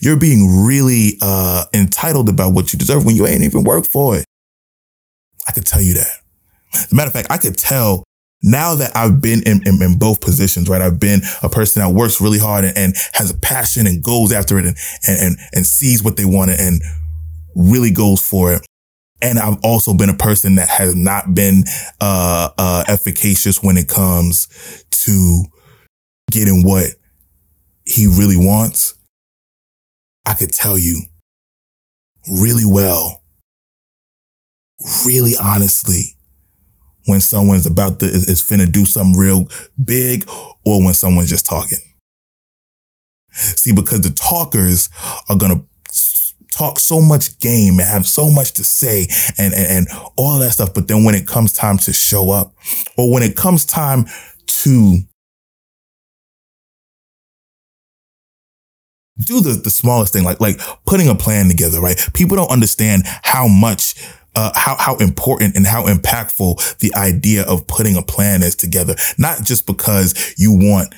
You're 0.00 0.18
being 0.18 0.64
really 0.64 1.18
uh, 1.20 1.64
entitled 1.74 2.28
about 2.28 2.52
what 2.54 2.72
you 2.72 2.78
deserve 2.78 3.04
when 3.04 3.16
you 3.16 3.26
ain't 3.26 3.42
even 3.42 3.64
worked 3.64 3.90
for 3.92 4.16
it. 4.16 4.24
I 5.48 5.52
could 5.52 5.66
tell 5.66 5.80
you 5.80 5.94
that. 5.94 6.18
As 6.74 6.92
a 6.92 6.94
matter 6.94 7.08
of 7.08 7.12
fact, 7.12 7.30
I 7.30 7.38
could 7.38 7.58
tell 7.58 8.04
now 8.42 8.76
that 8.76 8.96
I've 8.96 9.20
been 9.20 9.42
in, 9.42 9.66
in, 9.66 9.82
in, 9.82 9.98
both 9.98 10.20
positions, 10.20 10.68
right? 10.68 10.80
I've 10.80 11.00
been 11.00 11.22
a 11.42 11.48
person 11.48 11.82
that 11.82 11.90
works 11.90 12.20
really 12.20 12.38
hard 12.38 12.64
and, 12.64 12.76
and 12.76 12.94
has 13.14 13.30
a 13.30 13.36
passion 13.36 13.86
and 13.86 14.02
goes 14.02 14.32
after 14.32 14.58
it 14.58 14.64
and, 14.64 14.76
and, 15.08 15.20
and, 15.20 15.36
and 15.52 15.66
sees 15.66 16.04
what 16.04 16.16
they 16.16 16.24
want 16.24 16.52
and 16.52 16.80
really 17.56 17.90
goes 17.90 18.24
for 18.24 18.54
it. 18.54 18.62
And 19.22 19.38
I've 19.38 19.58
also 19.62 19.94
been 19.94 20.08
a 20.08 20.16
person 20.16 20.56
that 20.56 20.68
has 20.68 20.94
not 20.94 21.34
been, 21.34 21.64
uh, 22.00 22.50
uh, 22.56 22.84
efficacious 22.88 23.62
when 23.62 23.76
it 23.76 23.88
comes 23.88 24.48
to 25.04 25.44
getting 26.30 26.64
what 26.64 26.90
he 27.84 28.06
really 28.06 28.36
wants. 28.36 28.94
I 30.26 30.34
could 30.34 30.52
tell 30.52 30.78
you 30.78 31.02
really 32.30 32.64
well, 32.64 33.22
really 35.04 35.34
honestly, 35.36 36.14
when 37.06 37.20
someone's 37.20 37.66
about 37.66 38.00
to, 38.00 38.06
is, 38.06 38.28
is 38.28 38.42
finna 38.42 38.70
do 38.70 38.84
something 38.86 39.18
real 39.18 39.48
big 39.82 40.28
or 40.64 40.82
when 40.84 40.94
someone's 40.94 41.30
just 41.30 41.46
talking. 41.46 41.78
See, 43.32 43.72
because 43.72 44.00
the 44.02 44.10
talkers 44.10 44.88
are 45.28 45.36
to 45.36 45.64
talk 46.60 46.78
so 46.78 47.00
much 47.00 47.38
game 47.38 47.80
and 47.80 47.88
have 47.88 48.06
so 48.06 48.30
much 48.30 48.52
to 48.52 48.62
say 48.62 49.06
and, 49.38 49.54
and, 49.54 49.88
and 49.88 49.88
all 50.16 50.38
that 50.38 50.52
stuff. 50.52 50.74
But 50.74 50.88
then 50.88 51.04
when 51.04 51.14
it 51.14 51.26
comes 51.26 51.52
time 51.54 51.78
to 51.78 51.92
show 51.92 52.30
up 52.30 52.54
or 52.98 53.10
when 53.10 53.22
it 53.22 53.34
comes 53.34 53.64
time 53.64 54.04
to 54.46 54.98
do 59.18 59.40
the, 59.40 59.60
the 59.62 59.70
smallest 59.70 60.12
thing, 60.12 60.24
like, 60.24 60.40
like 60.40 60.60
putting 60.84 61.08
a 61.08 61.14
plan 61.14 61.48
together, 61.48 61.80
right? 61.80 61.98
People 62.12 62.36
don't 62.36 62.50
understand 62.50 63.02
how 63.22 63.48
much 63.48 63.94
uh, 64.34 64.52
how 64.54 64.76
how 64.78 64.96
important 64.98 65.56
and 65.56 65.66
how 65.66 65.86
impactful 65.86 66.78
the 66.78 66.94
idea 66.94 67.42
of 67.42 67.66
putting 67.66 67.96
a 67.96 68.02
plan 68.02 68.44
is 68.44 68.54
together. 68.54 68.94
Not 69.18 69.42
just 69.42 69.66
because 69.66 70.34
you 70.38 70.52
want 70.52 70.94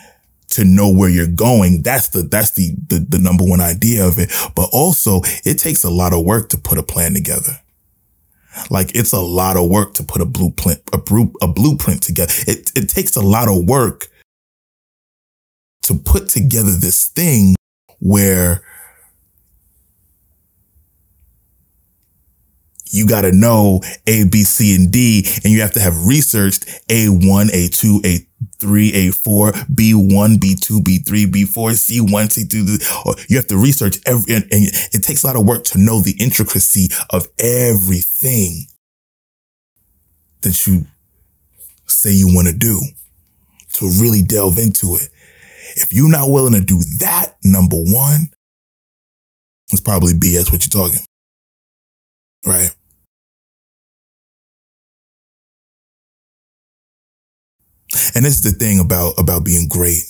to 0.52 0.64
know 0.64 0.90
where 0.90 1.09
you're 1.09 1.26
going. 1.26 1.82
That's 1.82 2.09
the, 2.09 2.23
that's 2.23 2.52
the, 2.52 2.75
the, 2.88 3.04
the 3.09 3.18
number 3.18 3.44
one 3.44 3.61
idea 3.61 4.06
of 4.06 4.18
it. 4.18 4.30
But 4.54 4.68
also 4.73 5.21
it 5.44 5.59
takes 5.59 5.85
a 5.85 5.90
lot 5.90 6.12
of 6.12 6.25
work 6.25 6.49
to 6.50 6.59
put 6.59 6.78
a 6.78 6.82
plan 6.82 7.14
together. 7.14 7.59
Like 8.71 8.94
it's 8.94 9.12
a 9.12 9.21
lot 9.21 9.56
of 9.56 9.68
work 9.71 9.94
to 9.94 10.02
put 10.02 10.21
a 10.21 10.26
blueprint, 10.26 10.82
a, 10.92 10.99
a 11.40 11.49
blueprint 11.49 12.02
together. 12.02 12.35
It, 12.47 12.71
it 12.75 12.88
takes 12.88 13.16
a 13.16 13.23
lot 13.23 13.49
of 13.49 13.64
work 13.64 14.09
to 15.82 15.94
put 15.94 16.28
together 16.28 16.71
this 16.71 17.09
thing 17.09 17.54
where 17.99 18.62
you 22.92 23.06
got 23.06 23.23
to 23.23 23.32
know 23.32 23.80
A, 24.06 24.25
B, 24.25 24.44
C, 24.44 24.75
and 24.75 24.92
D, 24.92 25.26
and 25.42 25.52
you 25.52 25.62
have 25.62 25.73
to 25.73 25.80
have 25.80 26.06
researched 26.06 26.66
A1, 26.88 27.49
A2, 27.49 28.00
A3, 28.00 28.26
A4, 28.61 29.52
B1, 29.75 30.37
B2, 30.37 30.80
B3, 30.80 31.26
B4, 31.26 31.72
C1, 31.72 32.28
C2. 32.28 33.06
Or 33.06 33.14
you 33.28 33.37
have 33.37 33.46
to 33.49 33.56
research 33.56 33.99
every, 34.06 34.34
and, 34.34 34.44
and 34.44 34.68
it 34.92 35.02
takes 35.02 35.22
a 35.22 35.26
lot 35.26 35.37
of 35.37 35.46
work 35.46 35.64
to 35.64 35.78
know 35.78 36.00
the 36.00 36.16
intricacy 36.18 36.88
of 37.11 37.26
everything 37.38 38.66
that 40.42 40.66
you 40.66 40.87
say 41.87 42.11
you 42.11 42.34
want 42.34 42.49
to 42.49 42.54
do 42.54 42.80
to 43.75 43.88
really 44.00 44.22
delve 44.22 44.58
into 44.58 44.96
it. 44.96 45.08
If 45.76 45.92
you're 45.92 46.11
not 46.11 46.30
willing 46.30 46.52
to 46.52 46.61
do 46.61 46.78
that, 47.00 47.37
number 47.44 47.76
one, 47.76 48.28
it's 49.70 49.80
probably 49.80 50.12
BS 50.12 50.52
what 50.52 50.64
you're 50.64 50.84
talking. 50.84 51.04
Right. 52.44 52.70
And 58.14 58.25
this 58.25 58.37
is 58.37 58.42
the 58.42 58.50
thing 58.58 58.78
about, 58.78 59.14
about 59.18 59.44
being 59.44 59.68
great. 59.68 60.02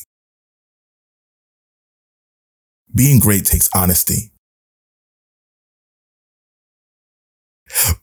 Being 2.95 3.19
great 3.19 3.45
takes 3.45 3.69
honesty. 3.75 4.31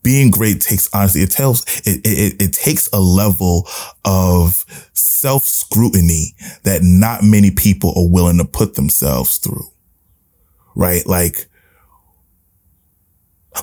Being 0.01 0.31
great 0.31 0.62
takes 0.62 0.89
honesty. 0.93 1.21
It 1.21 1.31
tells, 1.31 1.63
it, 1.86 2.01
it, 2.03 2.41
it 2.41 2.53
takes 2.53 2.89
a 2.91 3.00
level 3.00 3.67
of 4.03 4.65
self 4.95 5.45
scrutiny 5.45 6.33
that 6.63 6.81
not 6.81 7.24
many 7.24 7.51
people 7.51 7.93
are 7.95 8.09
willing 8.12 8.39
to 8.39 8.45
put 8.45 8.74
themselves 8.75 9.38
through. 9.38 9.67
Right? 10.75 11.05
Like, 11.05 11.45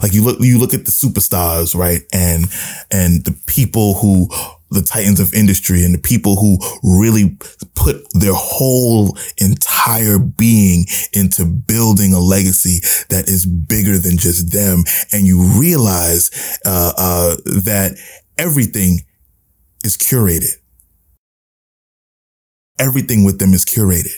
like 0.02 0.12
you 0.12 0.23
look, 0.23 0.38
you 0.40 0.58
look 0.58 0.75
at 0.75 0.85
the 0.85 0.90
superstars, 0.92 1.75
right? 1.75 2.02
And, 2.12 2.44
and 2.90 3.25
the 3.25 3.37
people 3.46 3.94
who, 3.94 4.28
the 4.70 4.82
titans 4.82 5.20
of 5.20 5.32
industry 5.32 5.85
and 5.85 5.94
the 5.94 5.99
people 5.99 6.37
who 6.37 6.58
really 6.82 7.37
put 7.75 8.04
their 8.14 8.35
whole 8.35 9.16
entire 9.38 10.18
being 10.18 10.85
into 11.12 11.44
building 11.44 12.12
a 12.12 12.18
legacy 12.18 12.80
that 13.08 13.28
is 13.28 13.46
bigger 13.46 13.99
than 13.99 14.18
just 14.18 14.52
them. 14.52 14.82
And 15.12 15.26
you 15.26 15.42
realize, 15.42 16.58
uh, 16.64 16.92
uh, 16.96 17.37
that 17.44 17.96
everything 18.37 19.00
is 19.85 19.96
curated. 19.96 20.56
Everything 22.78 23.25
with 23.25 23.38
them 23.38 23.54
is 23.54 23.64
curated. 23.64 24.16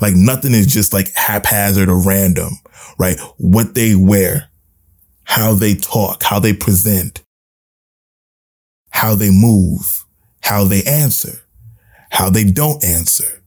Like 0.00 0.14
nothing 0.14 0.52
is 0.52 0.66
just 0.66 0.92
like 0.92 1.08
haphazard 1.14 1.88
or 1.88 1.98
random, 1.98 2.50
right? 2.98 3.18
What 3.38 3.74
they 3.74 3.94
wear, 3.94 4.50
how 5.24 5.54
they 5.54 5.74
talk, 5.74 6.22
how 6.22 6.40
they 6.40 6.52
present, 6.52 7.22
how 8.96 9.14
they 9.14 9.30
move, 9.30 10.04
how 10.40 10.64
they 10.64 10.82
answer, 10.84 11.42
how 12.10 12.30
they 12.30 12.44
don't 12.44 12.82
answer, 12.84 13.42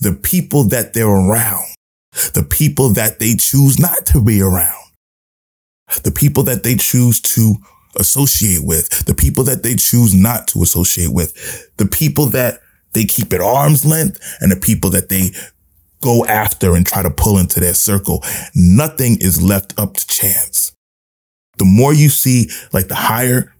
the 0.00 0.12
people 0.12 0.64
that 0.64 0.94
they're 0.94 1.06
around, 1.06 1.66
the 2.34 2.46
people 2.48 2.90
that 2.90 3.18
they 3.18 3.34
choose 3.36 3.78
not 3.78 4.06
to 4.06 4.20
be 4.22 4.40
around, 4.40 4.84
the 6.04 6.10
people 6.10 6.42
that 6.42 6.62
they 6.62 6.74
choose 6.74 7.20
to 7.20 7.56
associate 7.96 8.60
with, 8.62 9.04
the 9.06 9.14
people 9.14 9.44
that 9.44 9.62
they 9.62 9.74
choose 9.74 10.14
not 10.14 10.48
to 10.48 10.62
associate 10.62 11.12
with, 11.12 11.76
the 11.76 11.86
people 11.86 12.26
that 12.26 12.60
they 12.92 13.04
keep 13.04 13.32
at 13.32 13.40
arm's 13.40 13.84
length 13.84 14.20
and 14.40 14.50
the 14.50 14.56
people 14.56 14.90
that 14.90 15.08
they 15.08 15.30
go 16.00 16.24
after 16.26 16.74
and 16.74 16.86
try 16.86 17.02
to 17.02 17.10
pull 17.10 17.38
into 17.38 17.60
their 17.60 17.74
circle. 17.74 18.22
Nothing 18.54 19.18
is 19.20 19.42
left 19.42 19.78
up 19.78 19.94
to 19.94 20.06
chance 20.06 20.72
the 21.58 21.64
more 21.64 21.92
you 21.92 22.08
see 22.08 22.48
like 22.72 22.88
the 22.88 22.94
higher 22.94 23.52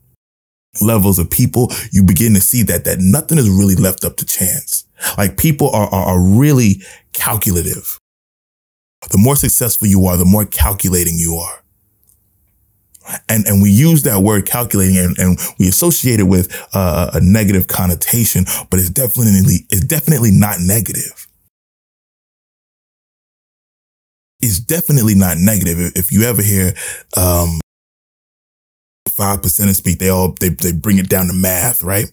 levels 0.81 1.19
of 1.19 1.31
people, 1.31 1.71
you 1.93 2.03
begin 2.03 2.35
to 2.35 2.41
see 2.41 2.63
that, 2.65 2.85
that 2.85 2.99
nothing 3.01 3.39
is 3.39 3.49
really 3.49 3.75
left 3.75 4.05
up 4.05 4.17
to 4.17 4.27
chance. 4.27 4.85
Like 5.17 5.37
people 5.37 5.71
are, 5.71 5.89
are, 5.89 6.05
are 6.07 6.21
really 6.21 6.83
calculative. 7.13 7.99
The 9.11 9.19
more 9.19 9.37
successful 9.37 9.87
you 9.87 10.07
are, 10.07 10.17
the 10.17 10.25
more 10.25 10.45
calculating 10.45 11.15
you 11.19 11.35
are. 11.37 11.63
And, 13.29 13.47
and 13.47 13.63
we 13.63 13.71
use 13.71 14.03
that 14.03 14.23
word 14.23 14.47
calculating 14.47 14.99
and, 14.99 15.19
and 15.19 15.39
we 15.59 15.69
associate 15.69 16.21
it 16.21 16.25
with 16.25 16.55
uh, 16.75 17.11
a 17.15 17.21
negative 17.21 17.67
connotation, 17.67 18.45
but 18.71 18.79
it's 18.79 18.91
definitely, 18.91 19.67
it's 19.71 19.85
definitely 19.85 20.31
not 20.31 20.57
negative. 20.61 21.27
It's 24.41 24.61
definitely 24.61 25.15
not 25.15 25.39
negative. 25.39 25.93
If 25.97 26.13
you 26.13 26.25
ever 26.25 26.43
hear, 26.43 26.75
um, 27.17 27.61
five 29.19 29.43
percent 29.43 29.75
speak, 29.77 29.99
they 29.99 30.09
all 30.09 30.33
they 30.41 30.49
they 30.49 30.73
bring 30.73 30.99
it 30.99 31.11
down 31.11 31.27
to 31.27 31.35
math, 31.35 31.83
right? 31.83 32.09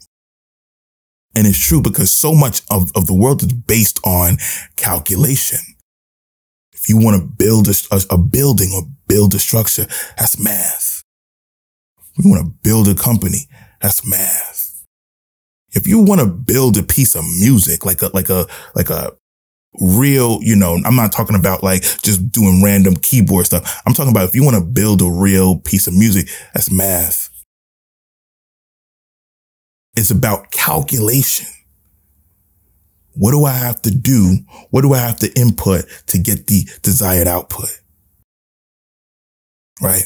And 1.35 1.45
it's 1.45 1.59
true 1.59 1.81
because 1.81 2.11
so 2.11 2.33
much 2.33 2.63
of, 2.69 2.89
of 2.95 3.07
the 3.07 3.13
world 3.13 3.43
is 3.43 3.53
based 3.53 3.99
on 4.05 4.37
calculation. 4.77 5.59
If 6.73 6.89
you 6.89 6.97
want 6.97 7.21
to 7.21 7.27
build 7.27 7.67
a, 7.67 7.75
a, 7.91 8.01
a 8.11 8.17
building 8.17 8.71
or 8.73 8.83
build 9.07 9.35
a 9.35 9.39
structure, 9.39 9.85
that's 10.17 10.39
math. 10.39 11.03
If 12.17 12.23
you 12.25 12.31
want 12.31 12.45
to 12.45 12.53
build 12.63 12.87
a 12.87 12.95
company, 12.95 13.47
that's 13.81 14.05
math. 14.05 14.85
If 15.73 15.85
you 15.85 15.99
want 15.99 16.21
to 16.21 16.27
build 16.27 16.77
a 16.77 16.83
piece 16.83 17.15
of 17.15 17.25
music, 17.39 17.85
like 17.85 18.01
a, 18.01 18.09
like 18.13 18.29
a, 18.29 18.47
like 18.73 18.89
a 18.89 19.11
real, 19.79 20.39
you 20.41 20.55
know, 20.55 20.77
I'm 20.85 20.95
not 20.95 21.11
talking 21.11 21.35
about 21.35 21.63
like 21.63 21.83
just 22.01 22.31
doing 22.31 22.63
random 22.63 22.95
keyboard 22.95 23.45
stuff. 23.45 23.81
I'm 23.85 23.93
talking 23.93 24.11
about 24.11 24.27
if 24.29 24.35
you 24.35 24.43
want 24.43 24.57
to 24.57 24.63
build 24.63 25.01
a 25.01 25.09
real 25.09 25.59
piece 25.59 25.87
of 25.87 25.93
music, 25.93 26.29
that's 26.53 26.71
math. 26.71 27.29
It's 29.95 30.11
about 30.11 30.51
calculation. 30.51 31.47
What 33.13 33.31
do 33.31 33.45
I 33.45 33.53
have 33.53 33.81
to 33.83 33.91
do? 33.91 34.39
What 34.71 34.81
do 34.81 34.93
I 34.93 34.97
have 34.97 35.17
to 35.19 35.31
input 35.39 35.85
to 36.07 36.17
get 36.17 36.47
the 36.47 36.67
desired 36.81 37.27
output? 37.27 37.69
Right. 39.81 40.03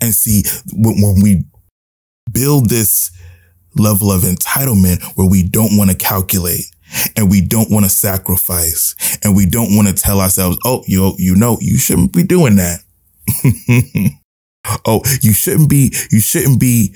And 0.00 0.14
see, 0.14 0.44
when, 0.72 1.20
we 1.20 1.44
build 2.32 2.68
this 2.68 3.10
level 3.76 4.10
of 4.12 4.22
entitlement 4.22 5.02
where 5.16 5.28
we 5.28 5.42
don't 5.42 5.76
want 5.76 5.90
to 5.90 5.96
calculate 5.96 6.64
and 7.16 7.30
we 7.30 7.40
don't 7.40 7.70
want 7.70 7.84
to 7.84 7.90
sacrifice 7.90 8.94
and 9.24 9.34
we 9.34 9.46
don't 9.46 9.74
want 9.74 9.88
to 9.88 9.94
tell 9.94 10.20
ourselves, 10.20 10.58
oh, 10.64 10.82
you, 10.86 11.14
you 11.18 11.34
know, 11.34 11.58
you 11.60 11.78
shouldn't 11.78 12.12
be 12.12 12.22
doing 12.22 12.56
that. 12.56 12.80
oh, 14.86 15.00
you 15.22 15.32
shouldn't 15.32 15.70
be, 15.70 15.92
you 16.10 16.20
shouldn't 16.20 16.60
be 16.60 16.94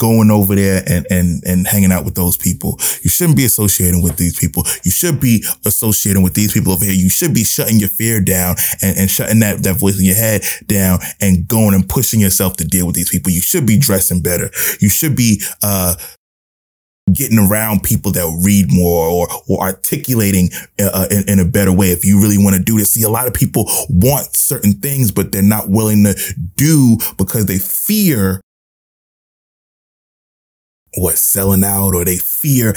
going 0.00 0.30
over 0.30 0.54
there 0.54 0.82
and, 0.88 1.06
and, 1.10 1.44
and 1.44 1.66
hanging 1.66 1.92
out 1.92 2.04
with 2.04 2.14
those 2.14 2.36
people. 2.38 2.76
You 3.02 3.10
shouldn't 3.10 3.36
be 3.36 3.44
associating 3.44 4.02
with 4.02 4.16
these 4.16 4.38
people. 4.38 4.64
You 4.82 4.90
should 4.90 5.20
be 5.20 5.44
associating 5.64 6.22
with 6.22 6.34
these 6.34 6.52
people 6.52 6.72
over 6.72 6.84
here. 6.84 6.94
You 6.94 7.10
should 7.10 7.34
be 7.34 7.44
shutting 7.44 7.78
your 7.78 7.90
fear 7.90 8.20
down 8.20 8.56
and, 8.82 8.96
and 8.96 9.10
shutting 9.10 9.40
that, 9.40 9.62
that 9.62 9.78
voice 9.78 9.98
in 9.98 10.06
your 10.06 10.16
head 10.16 10.42
down 10.66 11.00
and 11.20 11.46
going 11.46 11.74
and 11.74 11.88
pushing 11.88 12.20
yourself 12.20 12.56
to 12.56 12.64
deal 12.64 12.86
with 12.86 12.96
these 12.96 13.10
people. 13.10 13.30
You 13.30 13.42
should 13.42 13.66
be 13.66 13.78
dressing 13.78 14.22
better. 14.22 14.50
You 14.80 14.88
should 14.88 15.14
be, 15.14 15.42
uh, 15.62 15.94
getting 17.12 17.38
around 17.38 17.82
people 17.82 18.12
that 18.12 18.40
read 18.44 18.72
more 18.72 19.08
or, 19.08 19.28
or 19.48 19.60
articulating 19.60 20.48
uh, 20.80 21.06
in, 21.10 21.28
in, 21.28 21.38
a 21.40 21.44
better 21.44 21.72
way. 21.72 21.90
If 21.90 22.04
you 22.04 22.20
really 22.20 22.38
want 22.38 22.56
to 22.56 22.62
do 22.62 22.78
this, 22.78 22.92
see, 22.92 23.02
a 23.02 23.08
lot 23.08 23.26
of 23.26 23.34
people 23.34 23.68
want 23.88 24.32
certain 24.32 24.74
things, 24.74 25.10
but 25.10 25.32
they're 25.32 25.42
not 25.42 25.68
willing 25.68 26.04
to 26.04 26.14
do 26.56 26.98
because 27.18 27.46
they 27.46 27.58
fear 27.58 28.40
what 30.96 31.18
selling 31.18 31.64
out 31.64 31.94
or 31.94 32.04
they 32.04 32.18
fear 32.18 32.74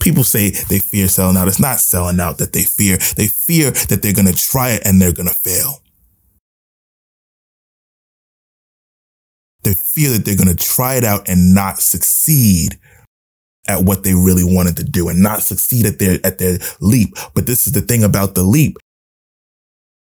people 0.00 0.24
say 0.24 0.50
they 0.50 0.80
fear 0.80 1.08
selling 1.08 1.36
out. 1.36 1.48
It's 1.48 1.60
not 1.60 1.80
selling 1.80 2.20
out 2.20 2.38
that 2.38 2.52
they 2.52 2.62
fear. 2.62 2.96
They 3.16 3.28
fear 3.28 3.70
that 3.70 4.00
they're 4.02 4.14
going 4.14 4.26
to 4.26 4.36
try 4.36 4.70
it 4.70 4.82
and 4.84 5.00
they're 5.00 5.12
going 5.12 5.28
to 5.28 5.36
fail. 5.44 5.82
They 9.62 9.74
fear 9.94 10.10
that 10.10 10.24
they're 10.24 10.36
going 10.36 10.54
to 10.54 10.56
try 10.56 10.94
it 10.94 11.04
out 11.04 11.28
and 11.28 11.54
not 11.54 11.80
succeed 11.80 12.78
at 13.68 13.84
what 13.84 14.02
they 14.04 14.14
really 14.14 14.42
wanted 14.44 14.76
to 14.78 14.84
do 14.84 15.08
and 15.08 15.22
not 15.22 15.42
succeed 15.42 15.84
at 15.84 15.98
their, 15.98 16.18
at 16.24 16.38
their 16.38 16.58
leap. 16.80 17.14
But 17.34 17.46
this 17.46 17.66
is 17.66 17.74
the 17.74 17.82
thing 17.82 18.02
about 18.02 18.34
the 18.34 18.42
leap. 18.42 18.78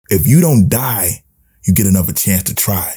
If 0.09 0.27
you 0.27 0.41
don't 0.41 0.67
die, 0.67 1.23
you 1.65 1.73
get 1.73 1.87
another 1.87 2.13
chance 2.13 2.43
to 2.43 2.55
try. 2.55 2.95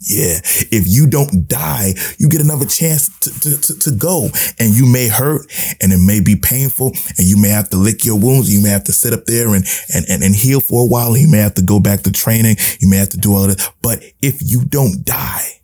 Yeah. 0.00 0.38
If 0.70 0.84
you 0.86 1.08
don't 1.08 1.48
die, 1.48 1.94
you 2.18 2.28
get 2.28 2.40
another 2.40 2.66
chance 2.66 3.08
to, 3.20 3.30
to, 3.40 3.60
to, 3.60 3.78
to, 3.80 3.90
go 3.90 4.28
and 4.58 4.72
you 4.72 4.86
may 4.86 5.08
hurt 5.08 5.50
and 5.82 5.92
it 5.92 5.98
may 5.98 6.20
be 6.20 6.36
painful 6.36 6.92
and 7.18 7.26
you 7.26 7.36
may 7.36 7.48
have 7.48 7.68
to 7.70 7.76
lick 7.76 8.04
your 8.04 8.18
wounds. 8.18 8.52
You 8.52 8.62
may 8.62 8.68
have 8.68 8.84
to 8.84 8.92
sit 8.92 9.12
up 9.12 9.24
there 9.24 9.54
and, 9.54 9.64
and, 9.92 10.06
and, 10.08 10.22
and 10.22 10.36
heal 10.36 10.60
for 10.60 10.84
a 10.84 10.86
while. 10.86 11.16
You 11.16 11.28
may 11.28 11.38
have 11.38 11.54
to 11.54 11.62
go 11.62 11.80
back 11.80 12.02
to 12.02 12.12
training. 12.12 12.56
You 12.80 12.88
may 12.88 12.96
have 12.98 13.08
to 13.10 13.18
do 13.18 13.34
all 13.34 13.48
that. 13.48 13.72
But 13.82 14.04
if 14.22 14.40
you 14.40 14.64
don't 14.64 15.04
die, 15.04 15.60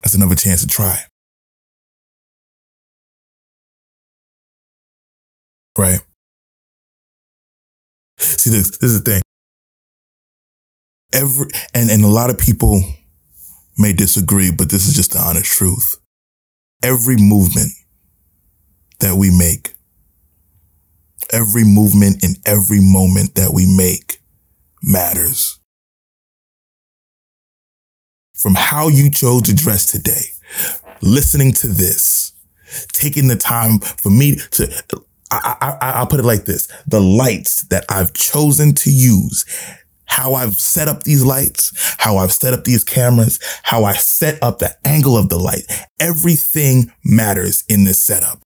that's 0.00 0.14
another 0.14 0.34
chance 0.34 0.62
to 0.62 0.68
try. 0.68 1.04
Right. 5.76 6.00
See, 8.18 8.50
this, 8.50 8.78
this 8.78 8.90
is 8.90 9.02
the 9.02 9.10
thing. 9.10 9.22
Every, 11.12 11.46
and, 11.74 11.90
and 11.90 12.04
a 12.04 12.08
lot 12.08 12.30
of 12.30 12.38
people 12.38 12.82
may 13.76 13.92
disagree, 13.92 14.50
but 14.50 14.70
this 14.70 14.86
is 14.86 14.94
just 14.94 15.12
the 15.12 15.18
honest 15.18 15.50
truth. 15.50 15.98
Every 16.82 17.16
movement 17.16 17.72
that 19.00 19.16
we 19.16 19.36
make, 19.36 19.74
every 21.32 21.64
movement 21.64 22.22
in 22.22 22.34
every 22.44 22.80
moment 22.80 23.34
that 23.34 23.52
we 23.52 23.66
make 23.66 24.20
matters. 24.82 25.58
From 28.34 28.54
how 28.54 28.88
you 28.88 29.10
chose 29.10 29.42
to 29.42 29.54
dress 29.54 29.86
today, 29.86 30.26
listening 31.02 31.52
to 31.54 31.68
this, 31.68 32.32
taking 32.92 33.28
the 33.28 33.36
time 33.36 33.80
for 33.80 34.10
me 34.10 34.36
to, 34.52 34.72
I, 35.30 35.56
I, 35.60 35.90
I'll 35.92 36.06
put 36.06 36.20
it 36.20 36.24
like 36.24 36.44
this. 36.44 36.66
The 36.86 37.00
lights 37.00 37.62
that 37.68 37.84
I've 37.88 38.14
chosen 38.14 38.74
to 38.76 38.90
use 38.90 39.44
how 40.10 40.34
I've 40.34 40.58
set 40.58 40.88
up 40.88 41.04
these 41.04 41.24
lights, 41.24 41.94
how 41.98 42.16
I've 42.16 42.32
set 42.32 42.52
up 42.52 42.64
these 42.64 42.84
cameras, 42.84 43.38
how 43.62 43.84
I 43.84 43.94
set 43.94 44.42
up 44.42 44.58
the 44.58 44.74
angle 44.84 45.16
of 45.16 45.28
the 45.28 45.38
light. 45.38 45.64
Everything 46.00 46.92
matters 47.04 47.64
in 47.68 47.84
this 47.84 48.00
setup. 48.00 48.40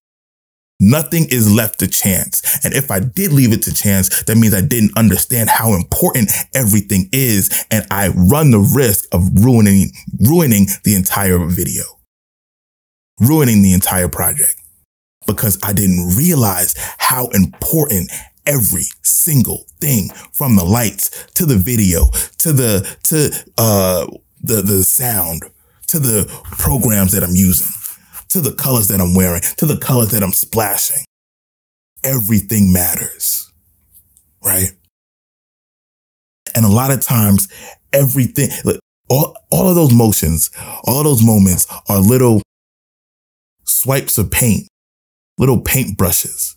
Nothing 0.81 1.27
is 1.31 1.53
left 1.53 1.79
to 1.79 1.88
chance. 1.88 2.62
And 2.64 2.74
if 2.74 2.90
I 2.90 3.00
did 3.00 3.33
leave 3.33 3.53
it 3.53 3.62
to 3.62 3.72
chance, 3.72 4.22
that 4.24 4.37
means 4.37 4.55
I 4.55 4.61
didn't 4.61 4.96
understand 4.98 5.48
how 5.48 5.74
important 5.74 6.31
everything 6.55 7.09
is. 7.12 7.64
And 7.70 7.87
I 7.90 8.09
run 8.09 8.50
the 8.50 8.59
risk 8.59 9.07
of 9.12 9.22
ruining, 9.42 9.92
ruining 10.20 10.66
the 10.83 10.94
entire 10.94 11.38
video, 11.38 11.85
ruining 13.20 13.62
the 13.62 13.72
entire 13.72 14.09
project 14.09 14.55
because 15.27 15.59
I 15.62 15.72
didn't 15.72 16.16
realize 16.16 16.74
how 16.98 17.29
important 17.29 18.11
every 18.46 18.85
single 19.02 19.66
thing 19.80 20.09
from 20.33 20.57
the 20.57 20.64
lights 20.64 21.26
to 21.35 21.46
the 21.46 21.57
video 21.57 22.07
to 22.38 22.52
the, 22.52 22.96
to, 23.04 23.30
uh, 23.59 24.07
the, 24.42 24.62
the 24.62 24.85
sound 24.85 25.44
to 25.87 25.98
the 25.98 26.26
programs 26.50 27.12
that 27.12 27.22
I'm 27.22 27.35
using 27.35 27.72
to 28.35 28.40
the 28.40 28.52
colors 28.52 28.88
that 28.88 29.00
I'm 29.00 29.14
wearing, 29.14 29.42
to 29.59 29.66
the 29.66 29.76
colors 29.76 30.11
that 30.11 30.24
I'm 30.24 30.33
splashing. 30.33 31.04
Everything 32.02 32.72
matters, 32.72 33.48
right? 34.42 34.72
And 36.57 36.64
a 36.64 36.68
lot 36.68 36.90
of 36.90 37.00
times, 37.00 37.46
everything, 37.92 38.48
all, 39.09 39.37
all 39.52 39.68
of 39.68 39.76
those 39.76 39.94
motions, 39.94 40.50
all 40.83 40.98
of 40.98 41.04
those 41.04 41.24
moments 41.24 41.68
are 41.88 42.00
little 42.00 42.42
swipes 43.66 44.18
of 44.18 44.33
paint, 44.33 44.66
little 45.38 45.61
paint 45.61 45.96
brushes, 45.96 46.57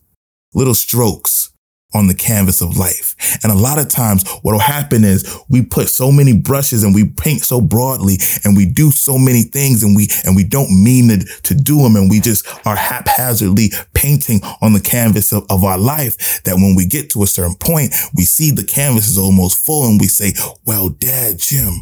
little 0.56 0.74
strokes 0.74 1.52
on 1.94 2.08
the 2.08 2.16
canvas 2.16 2.62
of 2.62 2.78
life. 2.78 3.16
And 3.44 3.52
a 3.52 3.56
lot 3.56 3.80
of 3.80 3.90
times 3.90 4.28
what 4.42 4.52
will 4.52 4.60
happen 4.60 5.04
is 5.04 5.24
we 5.50 5.64
put 5.64 5.90
so 5.90 6.12
many 6.12 6.38
brushes 6.38 6.84
and 6.84 6.94
we 6.94 7.06
paint 7.06 7.42
so 7.42 7.62
broadly 7.62 8.18
and 8.44 8.58
we 8.58 8.66
do 8.66 8.92
so 8.92 9.18
many 9.18 9.44
things 9.44 9.84
and 9.84 9.96
we, 9.96 10.08
and 10.26 10.36
we 10.36 10.44
don't 10.44 10.70
mean 10.84 11.08
to, 11.10 11.26
to 11.44 11.56
do 11.56 11.82
them. 11.82 11.96
And 11.96 12.10
we 12.10 12.20
just 12.20 12.46
are 12.66 12.76
haphazardly 12.76 13.72
painting 13.94 14.42
on 14.62 14.74
the 14.74 14.82
canvas 14.82 15.32
of, 15.32 15.46
of 15.50 15.64
our 15.64 15.78
life 15.78 16.44
that 16.44 16.56
when 16.56 16.76
we 16.76 16.86
get 16.86 17.10
to 17.12 17.24
a 17.24 17.28
certain 17.28 17.56
point, 17.56 17.94
we 18.14 18.26
see 18.26 18.52
the 18.52 18.66
canvas 18.66 19.08
is 19.08 19.18
almost 19.18 19.66
full 19.66 19.88
and 19.88 20.00
we 20.00 20.08
say, 20.08 20.34
well, 20.66 20.90
dad, 20.90 21.38
Jim, 21.40 21.82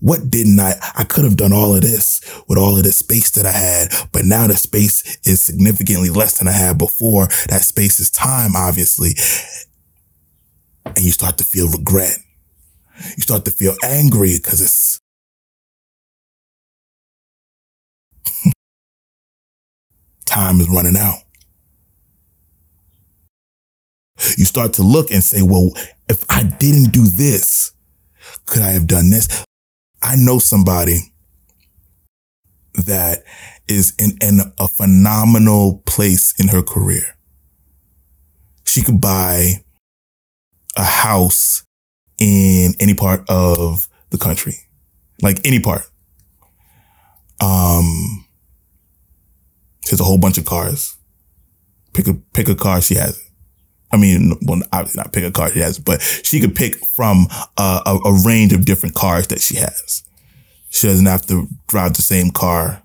what 0.00 0.28
didn't 0.30 0.60
I? 0.60 0.74
I 0.96 1.04
could 1.04 1.24
have 1.24 1.36
done 1.36 1.52
all 1.52 1.74
of 1.74 1.80
this 1.80 2.20
with 2.48 2.58
all 2.58 2.76
of 2.76 2.84
the 2.84 2.92
space 2.92 3.30
that 3.30 3.46
I 3.46 3.52
had, 3.52 4.08
but 4.12 4.24
now 4.24 4.46
the 4.46 4.56
space 4.56 5.18
is 5.26 5.40
significantly 5.42 6.10
less 6.10 6.38
than 6.38 6.48
I 6.48 6.52
had 6.52 6.78
before. 6.78 7.26
That 7.48 7.62
space 7.62 7.98
is 7.98 8.10
time, 8.10 8.54
obviously. 8.54 9.14
And 10.84 10.98
you 10.98 11.10
start 11.10 11.38
to 11.38 11.44
feel 11.44 11.68
regret. 11.68 12.18
You 13.16 13.22
start 13.22 13.44
to 13.46 13.50
feel 13.50 13.74
angry 13.82 14.36
because 14.36 14.60
it's 14.60 15.00
time 20.26 20.60
is 20.60 20.68
running 20.68 20.96
out. 20.96 21.18
You 24.36 24.44
start 24.44 24.74
to 24.74 24.82
look 24.82 25.10
and 25.10 25.22
say, 25.22 25.42
well, 25.42 25.70
if 26.08 26.24
I 26.30 26.42
didn't 26.44 26.92
do 26.92 27.06
this, 27.10 27.72
could 28.46 28.62
I 28.62 28.70
have 28.70 28.86
done 28.86 29.10
this? 29.10 29.44
I 30.06 30.14
know 30.16 30.38
somebody 30.38 30.98
that 32.74 33.24
is 33.66 33.94
in, 33.98 34.16
in 34.20 34.40
a 34.58 34.68
phenomenal 34.68 35.82
place 35.86 36.38
in 36.38 36.48
her 36.48 36.62
career. 36.62 37.16
She 38.64 38.82
could 38.82 39.00
buy 39.00 39.64
a 40.76 40.84
house 40.84 41.64
in 42.18 42.74
any 42.78 42.94
part 42.94 43.28
of 43.28 43.88
the 44.10 44.18
country, 44.18 44.54
like 45.22 45.40
any 45.44 45.58
part. 45.58 45.88
Um, 47.40 48.26
she 49.84 49.90
has 49.90 50.00
a 50.00 50.04
whole 50.04 50.18
bunch 50.18 50.38
of 50.38 50.44
cars. 50.44 50.96
Pick 51.94 52.06
a 52.06 52.14
pick 52.14 52.48
a 52.48 52.54
car, 52.54 52.80
she 52.80 52.94
has. 52.94 53.25
I 53.92 53.96
mean, 53.96 54.32
well, 54.42 54.60
obviously 54.72 55.00
not 55.02 55.12
pick 55.12 55.24
a 55.24 55.30
car 55.30 55.50
she 55.50 55.60
has, 55.60 55.78
but 55.78 56.02
she 56.02 56.40
could 56.40 56.56
pick 56.56 56.74
from 56.94 57.28
a, 57.56 57.98
a, 58.04 58.22
range 58.24 58.52
of 58.52 58.64
different 58.64 58.94
cars 58.94 59.28
that 59.28 59.40
she 59.40 59.56
has. 59.56 60.02
She 60.70 60.88
doesn't 60.88 61.06
have 61.06 61.24
to 61.26 61.48
drive 61.68 61.94
the 61.94 62.02
same 62.02 62.30
car 62.30 62.82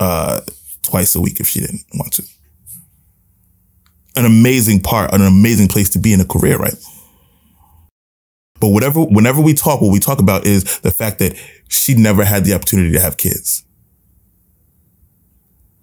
uh, 0.00 0.40
twice 0.82 1.14
a 1.14 1.20
week 1.20 1.40
if 1.40 1.48
she 1.48 1.60
didn't 1.60 1.82
want 1.94 2.12
to. 2.14 2.22
An 4.14 4.24
amazing 4.24 4.80
part, 4.80 5.12
an 5.12 5.22
amazing 5.22 5.68
place 5.68 5.90
to 5.90 5.98
be 5.98 6.12
in 6.12 6.20
a 6.20 6.24
career, 6.24 6.56
right? 6.56 6.74
But 8.60 8.68
whatever, 8.68 9.02
whenever 9.02 9.40
we 9.40 9.54
talk, 9.54 9.80
what 9.80 9.92
we 9.92 10.00
talk 10.00 10.20
about 10.20 10.46
is 10.46 10.80
the 10.80 10.90
fact 10.90 11.18
that 11.18 11.36
she 11.68 11.94
never 11.94 12.24
had 12.24 12.44
the 12.44 12.54
opportunity 12.54 12.92
to 12.92 13.00
have 13.00 13.16
kids. 13.16 13.64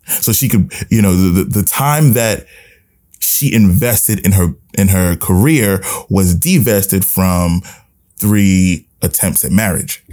So 0.05 0.31
she 0.31 0.49
could, 0.49 0.71
you 0.89 1.01
know, 1.01 1.15
the, 1.15 1.43
the 1.43 1.63
time 1.63 2.13
that 2.13 2.45
she 3.25 3.53
invested 3.53 4.25
in 4.25 4.33
her 4.33 4.55
in 4.77 4.89
her 4.89 5.15
career 5.15 5.81
was 6.09 6.35
divested 6.35 7.05
from 7.05 7.61
three 8.17 8.87
attempts 9.01 9.43
at 9.43 9.51
marriage. 9.51 10.03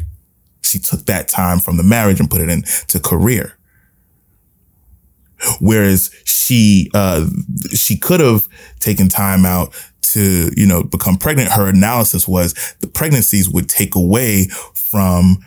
She 0.62 0.78
took 0.78 1.06
that 1.06 1.28
time 1.28 1.58
from 1.58 1.76
the 1.76 1.82
marriage 1.82 2.20
and 2.20 2.30
put 2.30 2.40
it 2.40 2.48
into 2.48 3.00
career. 3.00 3.56
Whereas 5.60 6.10
she 6.24 6.88
uh, 6.94 7.26
she 7.74 7.96
could 7.96 8.20
have 8.20 8.46
taken 8.78 9.08
time 9.08 9.44
out 9.44 9.74
to 10.02 10.50
you 10.56 10.66
know 10.66 10.84
become 10.84 11.16
pregnant. 11.16 11.50
Her 11.50 11.68
analysis 11.68 12.28
was 12.28 12.54
the 12.80 12.86
pregnancies 12.86 13.48
would 13.48 13.68
take 13.68 13.94
away 13.94 14.46
from 14.74 15.38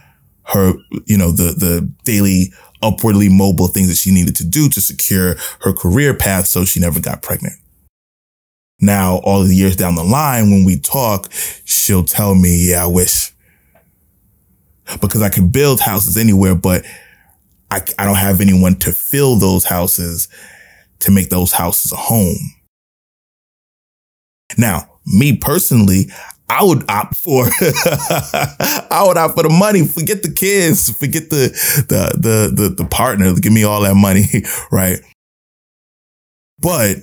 her 0.47 0.73
you 1.05 1.17
know 1.17 1.31
the 1.31 1.53
the 1.53 1.89
daily 2.03 2.53
upwardly 2.81 3.29
mobile 3.29 3.67
things 3.67 3.87
that 3.87 3.95
she 3.97 4.11
needed 4.11 4.35
to 4.37 4.45
do 4.45 4.69
to 4.69 4.81
secure 4.81 5.35
her 5.61 5.73
career 5.73 6.13
path 6.13 6.47
so 6.47 6.65
she 6.65 6.79
never 6.79 6.99
got 6.99 7.21
pregnant. 7.21 7.55
Now, 8.79 9.17
all 9.23 9.43
the 9.43 9.55
years 9.55 9.75
down 9.75 9.95
the 9.95 10.03
line, 10.03 10.51
when 10.51 10.65
we 10.65 10.79
talk, 10.79 11.31
she'll 11.63 12.03
tell 12.03 12.35
me, 12.35 12.69
yeah, 12.69 12.83
I 12.83 12.87
wish 12.87 13.31
because 15.01 15.21
I 15.21 15.29
can 15.29 15.47
build 15.47 15.79
houses 15.79 16.17
anywhere, 16.17 16.55
but 16.55 16.83
I, 17.71 17.81
I 17.97 18.05
don't 18.05 18.17
have 18.17 18.41
anyone 18.41 18.75
to 18.79 18.91
fill 18.91 19.35
those 19.35 19.63
houses 19.63 20.27
to 20.99 21.11
make 21.11 21.29
those 21.29 21.51
houses 21.51 21.91
a 21.91 21.95
home. 21.95 22.37
Now, 24.57 24.89
me 25.05 25.35
personally, 25.37 26.09
I 26.47 26.63
would 26.63 26.89
opt 26.89 27.17
for 27.17 27.45
I 28.91 29.03
would 29.07 29.17
opt 29.17 29.35
for 29.35 29.43
the 29.43 29.49
money. 29.49 29.87
Forget 29.87 30.21
the 30.23 30.31
kids. 30.31 30.91
Forget 30.91 31.29
the 31.29 31.49
the 31.89 32.11
the 32.17 32.63
the, 32.63 32.69
the 32.69 32.85
partner. 32.85 33.33
Give 33.35 33.51
me 33.51 33.63
all 33.63 33.81
that 33.81 33.95
money, 33.95 34.25
right? 34.71 34.99
But 36.59 36.97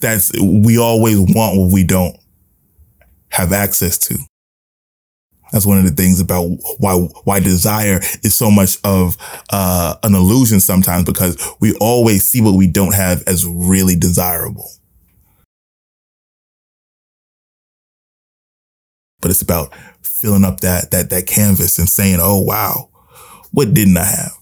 that's 0.00 0.32
we 0.40 0.78
always 0.78 1.18
want 1.18 1.58
what 1.58 1.72
we 1.72 1.84
don't 1.84 2.16
have 3.30 3.52
access 3.52 3.96
to. 3.98 4.18
That's 5.52 5.64
one 5.66 5.78
of 5.78 5.84
the 5.84 5.92
things 5.92 6.20
about 6.20 6.48
why 6.78 6.94
why 7.24 7.38
desire 7.38 8.00
is 8.24 8.34
so 8.36 8.50
much 8.50 8.76
of 8.82 9.16
uh, 9.50 9.94
an 10.02 10.14
illusion 10.14 10.58
sometimes 10.58 11.04
because 11.04 11.36
we 11.60 11.74
always 11.76 12.24
see 12.24 12.40
what 12.40 12.54
we 12.54 12.66
don't 12.66 12.94
have 12.94 13.22
as 13.28 13.46
really 13.46 13.94
desirable. 13.94 14.68
But 19.24 19.30
it's 19.30 19.40
about 19.40 19.72
filling 20.02 20.44
up 20.44 20.60
that, 20.60 20.90
that, 20.90 21.08
that 21.08 21.26
canvas 21.26 21.78
and 21.78 21.88
saying, 21.88 22.18
Oh, 22.20 22.42
wow, 22.42 22.90
what 23.52 23.72
didn't 23.72 23.96
I 23.96 24.04
have? 24.04 24.32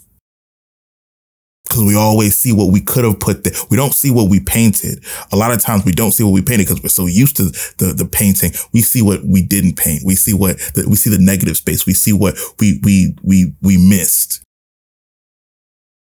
Cause 1.71 1.85
we 1.85 1.95
always 1.95 2.35
see 2.35 2.53
what 2.53 2.73
we 2.73 2.81
could 2.81 3.05
have 3.05 3.21
put 3.21 3.45
there. 3.45 3.53
We 3.71 3.77
don't 3.77 3.95
see 3.95 4.11
what 4.11 4.29
we 4.29 4.41
painted. 4.41 5.05
A 5.31 5.37
lot 5.37 5.53
of 5.53 5.63
times 5.63 5.85
we 5.85 5.93
don't 5.93 6.11
see 6.11 6.25
what 6.25 6.33
we 6.33 6.43
painted 6.43 6.67
because 6.67 6.83
we're 6.83 6.89
so 6.89 7.07
used 7.07 7.37
to 7.37 7.45
the, 7.79 7.95
the 7.97 8.07
painting. 8.07 8.51
We 8.75 8.81
see 8.81 9.03
what 9.03 9.25
we 9.25 9.41
didn't 9.41 9.77
paint. 9.77 10.03
We 10.05 10.17
see 10.17 10.35
what, 10.35 10.59
the, 10.75 10.85
we 10.89 10.97
see 10.97 11.11
the 11.11 11.23
negative 11.23 11.57
space. 11.57 11.87
We 11.87 11.95
see 11.95 12.13
what 12.13 12.37
we, 12.59 12.81
we, 12.83 13.15
we, 13.23 13.55
we 13.63 13.77
missed. 13.79 14.43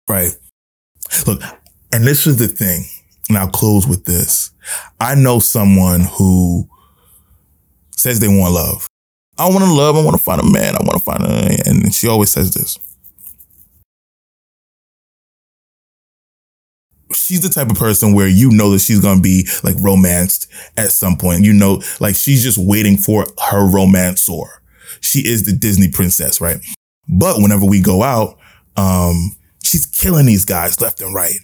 Right. 0.08 0.32
Look, 1.28 1.42
and 1.92 2.06
this 2.08 2.26
is 2.26 2.38
the 2.38 2.48
thing. 2.48 2.86
and 3.28 3.38
I'll 3.38 3.50
close 3.50 3.86
with 3.86 4.06
this. 4.06 4.52
I 5.00 5.16
know 5.16 5.40
someone 5.40 6.02
who 6.02 6.70
says 8.02 8.20
they 8.20 8.28
want 8.28 8.54
love. 8.54 8.88
I 9.38 9.50
want 9.50 9.64
to 9.64 9.74
love. 9.74 9.96
I 9.96 10.04
want 10.04 10.18
to 10.18 10.24
find 10.24 10.42
a 10.42 10.46
man. 10.46 10.76
I 10.76 10.80
want 10.84 10.98
to 10.98 11.04
find 11.04 11.24
a, 11.24 11.70
and 11.70 11.94
she 11.94 12.08
always 12.08 12.30
says 12.32 12.54
this. 12.54 12.78
She's 17.14 17.42
the 17.42 17.50
type 17.50 17.70
of 17.70 17.78
person 17.78 18.14
where 18.14 18.28
you 18.28 18.52
know 18.52 18.72
that 18.72 18.80
she's 18.80 19.02
to 19.02 19.20
be 19.20 19.48
like 19.64 19.76
romanced 19.80 20.50
at 20.78 20.92
some 20.92 21.18
point. 21.18 21.44
You 21.44 21.54
know, 21.54 21.82
like 22.00 22.16
she's 22.16 22.44
just 22.44 22.58
waiting 22.58 22.98
for 22.98 23.26
her 23.50 23.66
romancer. 23.66 24.62
She 25.02 25.20
is 25.20 25.44
the 25.44 25.52
Disney 25.52 25.90
princess, 25.90 26.40
right? 26.40 26.58
But 27.10 27.38
whenever 27.42 27.66
we 27.66 27.82
go 27.82 28.04
out, 28.04 28.38
um, 28.78 29.36
she's 29.64 29.86
killing 29.88 30.26
these 30.26 30.46
guys 30.46 30.80
left 30.80 31.02
and 31.02 31.14
right. 31.14 31.40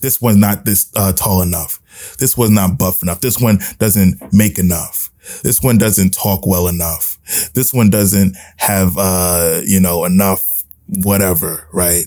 This 0.00 0.20
one's 0.20 0.36
not 0.38 0.64
this 0.64 0.90
uh, 0.96 1.12
tall 1.12 1.42
enough. 1.42 1.80
This 2.18 2.36
one's 2.36 2.52
not 2.52 2.78
buff 2.78 3.02
enough. 3.02 3.20
This 3.20 3.38
one 3.38 3.58
doesn't 3.78 4.32
make 4.32 4.58
enough. 4.58 5.10
This 5.42 5.60
one 5.62 5.78
doesn't 5.78 6.10
talk 6.14 6.46
well 6.46 6.68
enough. 6.68 7.18
This 7.54 7.72
one 7.72 7.90
doesn't 7.90 8.36
have, 8.58 8.96
uh, 8.96 9.60
you 9.64 9.80
know, 9.80 10.04
enough 10.04 10.64
whatever, 10.88 11.66
right? 11.72 12.06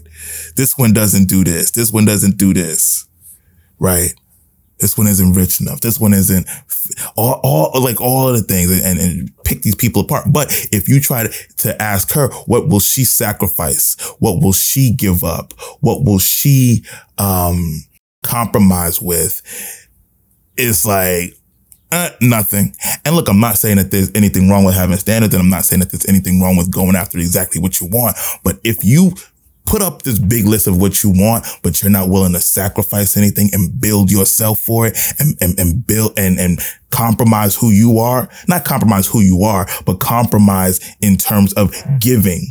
This 0.55 0.77
one 0.77 0.93
doesn't 0.93 1.27
do 1.27 1.43
this. 1.43 1.71
This 1.71 1.91
one 1.91 2.05
doesn't 2.05 2.37
do 2.37 2.53
this, 2.53 3.05
right? 3.77 4.13
This 4.79 4.97
one 4.97 5.07
isn't 5.07 5.33
rich 5.33 5.59
enough. 5.59 5.81
This 5.81 5.99
one 5.99 6.13
isn't 6.13 6.47
all, 7.15 7.39
all 7.43 7.83
like 7.83 7.99
all 7.99 8.31
the 8.31 8.41
things 8.41 8.71
and, 8.71 8.99
and 8.99 9.31
pick 9.43 9.61
these 9.61 9.75
people 9.75 10.03
apart. 10.03 10.25
But 10.31 10.47
if 10.71 10.87
you 10.87 10.99
try 10.99 11.23
to, 11.23 11.33
to 11.57 11.81
ask 11.81 12.11
her, 12.13 12.29
what 12.45 12.67
will 12.67 12.79
she 12.79 13.03
sacrifice? 13.03 13.95
What 14.19 14.41
will 14.41 14.53
she 14.53 14.93
give 14.93 15.23
up? 15.23 15.53
What 15.81 16.03
will 16.05 16.19
she, 16.19 16.85
um, 17.17 17.83
compromise 18.23 19.01
with? 19.01 19.41
It's 20.55 20.85
like, 20.85 21.35
uh, 21.91 22.09
nothing. 22.21 22.75
And 23.03 23.15
look, 23.15 23.27
I'm 23.27 23.39
not 23.39 23.57
saying 23.57 23.77
that 23.77 23.89
there's 23.91 24.11
anything 24.13 24.47
wrong 24.47 24.63
with 24.63 24.75
having 24.75 24.97
standards 24.97 25.33
and 25.33 25.41
I'm 25.41 25.49
not 25.49 25.65
saying 25.65 25.79
that 25.79 25.91
there's 25.91 26.05
anything 26.05 26.39
wrong 26.39 26.55
with 26.55 26.71
going 26.71 26.95
after 26.95 27.17
exactly 27.17 27.59
what 27.59 27.79
you 27.79 27.87
want. 27.87 28.15
But 28.43 28.59
if 28.63 28.83
you 28.83 29.13
put 29.69 29.83
up 29.83 30.01
this 30.01 30.17
big 30.17 30.45
list 30.45 30.65
of 30.65 30.81
what 30.81 31.03
you 31.03 31.11
want, 31.11 31.45
but 31.61 31.81
you're 31.81 31.91
not 31.91 32.09
willing 32.09 32.33
to 32.33 32.39
sacrifice 32.39 33.15
anything 33.15 33.49
and 33.53 33.79
build 33.79 34.11
yourself 34.11 34.59
for 34.59 34.87
it 34.87 34.97
and, 35.19 35.37
and, 35.39 35.59
and 35.59 35.85
build 35.85 36.17
and, 36.17 36.39
and 36.39 36.59
compromise 36.89 37.55
who 37.55 37.69
you 37.69 37.99
are, 37.99 38.27
not 38.47 38.65
compromise 38.65 39.05
who 39.05 39.21
you 39.21 39.43
are, 39.43 39.67
but 39.85 39.99
compromise 39.99 40.79
in 41.01 41.17
terms 41.17 41.53
of 41.53 41.71
giving 41.99 42.41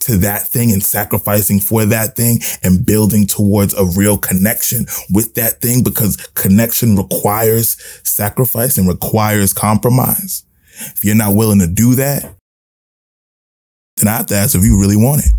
to 0.00 0.16
that 0.16 0.48
thing 0.48 0.72
and 0.72 0.82
sacrificing 0.82 1.60
for 1.60 1.84
that 1.84 2.16
thing 2.16 2.38
and 2.62 2.86
building 2.86 3.26
towards 3.26 3.74
a 3.74 3.84
real 3.84 4.16
connection 4.16 4.86
with 5.12 5.34
that 5.34 5.60
thing 5.60 5.82
because 5.82 6.16
connection 6.28 6.96
requires 6.96 7.76
sacrifice 8.08 8.78
and 8.78 8.88
requires 8.88 9.52
compromise. 9.52 10.44
If 10.78 11.04
you're 11.04 11.14
not 11.14 11.34
willing 11.34 11.58
to 11.58 11.66
do 11.66 11.94
that, 11.96 12.22
then 13.96 14.08
I 14.08 14.16
have 14.16 14.26
to 14.26 14.36
ask 14.36 14.54
if 14.54 14.64
you 14.64 14.80
really 14.80 14.96
want 14.96 15.26
it 15.26 15.32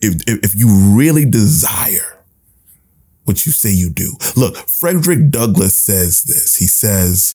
if, 0.00 0.22
if, 0.26 0.54
you 0.54 0.68
really 0.96 1.24
desire 1.24 2.24
what 3.24 3.44
you 3.44 3.52
say 3.52 3.70
you 3.70 3.90
do. 3.90 4.16
Look, 4.36 4.56
Frederick 4.56 5.30
Douglass 5.30 5.78
says 5.78 6.22
this. 6.22 6.56
He 6.56 6.66
says, 6.66 7.34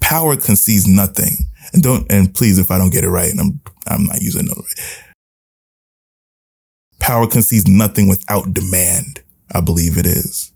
power 0.00 0.36
concedes 0.36 0.86
nothing. 0.86 1.36
And 1.72 1.82
don't, 1.82 2.10
and 2.10 2.34
please, 2.34 2.58
if 2.58 2.70
I 2.70 2.78
don't 2.78 2.92
get 2.92 3.04
it 3.04 3.10
right, 3.10 3.30
and 3.30 3.40
I'm, 3.40 3.60
I'm 3.86 4.04
not 4.06 4.20
using 4.20 4.46
it 4.46 4.56
right. 4.56 5.04
Power 6.98 7.26
concedes 7.26 7.68
nothing 7.68 8.08
without 8.08 8.52
demand. 8.52 9.22
I 9.52 9.60
believe 9.60 9.96
it 9.96 10.06
is. 10.06 10.52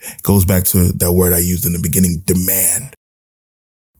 It 0.00 0.22
goes 0.22 0.44
back 0.44 0.64
to 0.64 0.92
that 0.92 1.12
word 1.12 1.32
I 1.32 1.38
used 1.38 1.66
in 1.66 1.72
the 1.72 1.80
beginning, 1.80 2.22
demand. 2.26 2.94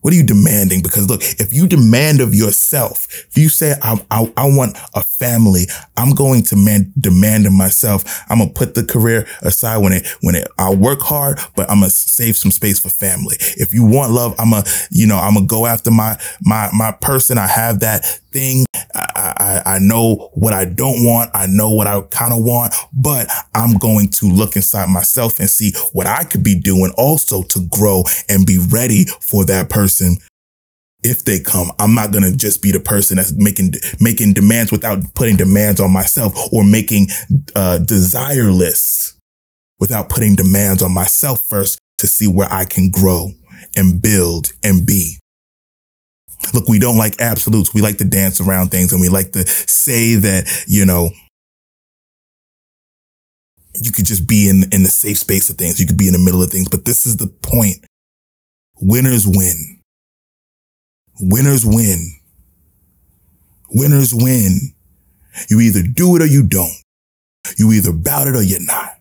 What 0.00 0.12
are 0.12 0.16
you 0.16 0.22
demanding? 0.22 0.82
Because 0.82 1.08
look, 1.08 1.22
if 1.40 1.52
you 1.52 1.66
demand 1.66 2.20
of 2.20 2.34
yourself, 2.34 3.06
if 3.28 3.36
you 3.36 3.48
say, 3.48 3.74
I, 3.82 3.96
I, 4.10 4.32
I 4.36 4.46
want 4.46 4.76
a 4.94 5.02
family, 5.02 5.64
I'm 5.96 6.10
going 6.14 6.42
to 6.44 6.56
man, 6.56 6.92
demand 6.98 7.46
of 7.46 7.52
myself. 7.52 8.24
I'm 8.28 8.38
going 8.38 8.50
to 8.50 8.54
put 8.54 8.74
the 8.74 8.84
career 8.84 9.26
aside 9.42 9.78
when 9.78 9.92
it, 9.92 10.06
when 10.20 10.34
it, 10.34 10.46
I'll 10.56 10.76
work 10.76 11.00
hard, 11.00 11.40
but 11.56 11.68
I'm 11.70 11.80
going 11.80 11.90
to 11.90 11.96
save 11.96 12.36
some 12.36 12.50
space 12.52 12.78
for 12.78 12.90
family. 12.90 13.36
If 13.56 13.74
you 13.74 13.84
want 13.84 14.12
love, 14.12 14.34
I'm 14.38 14.50
going 14.50 14.62
to, 14.62 14.88
you 14.90 15.06
know, 15.06 15.18
I'm 15.18 15.34
going 15.34 15.46
to 15.46 15.50
go 15.50 15.66
after 15.66 15.90
my, 15.90 16.18
my, 16.40 16.70
my 16.72 16.92
person. 16.92 17.36
I 17.38 17.46
have 17.46 17.80
that 17.80 18.04
thing. 18.30 18.66
I, 19.68 19.78
know 19.78 20.30
what 20.34 20.52
I 20.52 20.64
don't 20.64 21.04
want. 21.04 21.30
I 21.34 21.46
know 21.46 21.70
what 21.70 21.86
I 21.86 22.00
kind 22.00 22.32
of 22.32 22.42
want, 22.42 22.74
but 22.92 23.28
I'm 23.54 23.74
going 23.78 24.08
to 24.10 24.26
look 24.26 24.56
inside 24.56 24.88
myself 24.88 25.38
and 25.38 25.48
see 25.48 25.72
what 25.92 26.06
I 26.06 26.24
could 26.24 26.42
be 26.42 26.58
doing 26.58 26.92
also 26.96 27.42
to 27.42 27.66
grow 27.68 28.04
and 28.28 28.46
be 28.46 28.58
ready 28.58 29.04
for 29.20 29.44
that 29.46 29.70
person 29.70 30.16
if 31.02 31.24
they 31.24 31.38
come. 31.38 31.70
I'm 31.78 31.94
not 31.94 32.12
going 32.12 32.24
to 32.24 32.36
just 32.36 32.62
be 32.62 32.72
the 32.72 32.80
person 32.80 33.16
that's 33.16 33.32
making, 33.32 33.74
making 34.00 34.32
demands 34.32 34.72
without 34.72 35.14
putting 35.14 35.36
demands 35.36 35.80
on 35.80 35.92
myself 35.92 36.32
or 36.52 36.64
making, 36.64 37.08
uh, 37.54 37.78
desire 37.78 38.50
lists 38.50 39.14
without 39.78 40.08
putting 40.08 40.34
demands 40.34 40.82
on 40.82 40.92
myself 40.92 41.42
first 41.48 41.78
to 41.98 42.06
see 42.06 42.26
where 42.26 42.48
I 42.50 42.64
can 42.64 42.90
grow 42.90 43.30
and 43.76 44.00
build 44.00 44.52
and 44.64 44.86
be. 44.86 45.18
Look, 46.54 46.68
we 46.68 46.78
don't 46.78 46.96
like 46.96 47.20
absolutes. 47.20 47.74
We 47.74 47.80
like 47.80 47.98
to 47.98 48.04
dance 48.04 48.40
around 48.40 48.70
things 48.70 48.92
and 48.92 49.00
we 49.00 49.08
like 49.08 49.32
to 49.32 49.46
say 49.46 50.14
that, 50.14 50.64
you 50.66 50.84
know, 50.86 51.10
you 53.74 53.92
could 53.92 54.06
just 54.06 54.28
be 54.28 54.48
in, 54.48 54.64
in 54.72 54.82
the 54.82 54.88
safe 54.88 55.18
space 55.18 55.50
of 55.50 55.56
things. 55.56 55.78
You 55.78 55.86
could 55.86 55.98
be 55.98 56.06
in 56.06 56.12
the 56.12 56.18
middle 56.18 56.42
of 56.42 56.50
things, 56.50 56.68
but 56.68 56.84
this 56.84 57.06
is 57.06 57.16
the 57.16 57.26
point. 57.26 57.84
Winners 58.80 59.26
win. 59.26 59.80
Winners 61.20 61.64
win. 61.66 62.12
Winners 63.70 64.14
win. 64.14 64.72
You 65.50 65.60
either 65.60 65.82
do 65.82 66.16
it 66.16 66.22
or 66.22 66.26
you 66.26 66.44
don't. 66.46 66.72
You 67.56 67.72
either 67.72 67.90
about 67.90 68.28
it 68.28 68.36
or 68.36 68.42
you're 68.42 68.60
not. 68.60 68.98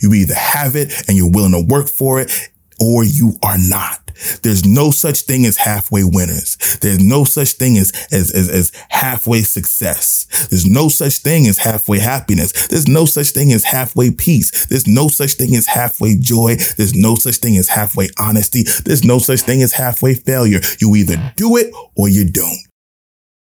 You 0.00 0.14
either 0.14 0.34
have 0.34 0.76
it 0.76 0.92
and 1.08 1.16
you're 1.16 1.30
willing 1.30 1.52
to 1.52 1.64
work 1.66 1.88
for 1.88 2.20
it 2.20 2.30
or 2.80 3.04
you 3.04 3.38
are 3.42 3.58
not. 3.58 4.04
There's 4.42 4.64
no 4.64 4.90
such 4.90 5.20
thing 5.20 5.44
as 5.44 5.56
halfway 5.56 6.04
winners. 6.04 6.56
There's 6.80 7.02
no 7.02 7.24
such 7.24 7.52
thing 7.52 7.76
as, 7.78 7.92
as, 8.12 8.32
as, 8.32 8.48
as, 8.48 8.72
halfway 8.90 9.42
success. 9.42 10.46
There's 10.50 10.66
no 10.66 10.88
such 10.88 11.18
thing 11.18 11.46
as 11.46 11.58
halfway 11.58 11.98
happiness. 11.98 12.68
There's 12.68 12.86
no 12.86 13.06
such 13.06 13.30
thing 13.30 13.52
as 13.52 13.64
halfway 13.64 14.10
peace. 14.10 14.66
There's 14.66 14.86
no 14.86 15.08
such 15.08 15.34
thing 15.34 15.54
as 15.54 15.66
halfway 15.66 16.16
joy. 16.16 16.56
There's 16.76 16.94
no 16.94 17.16
such 17.16 17.36
thing 17.36 17.56
as 17.56 17.68
halfway 17.68 18.08
honesty. 18.18 18.64
There's 18.84 19.04
no 19.04 19.18
such 19.18 19.40
thing 19.40 19.62
as 19.62 19.72
halfway 19.72 20.14
failure. 20.14 20.60
You 20.80 20.94
either 20.96 21.32
do 21.36 21.56
it 21.56 21.72
or 21.96 22.08
you 22.08 22.30
don't. 22.30 22.58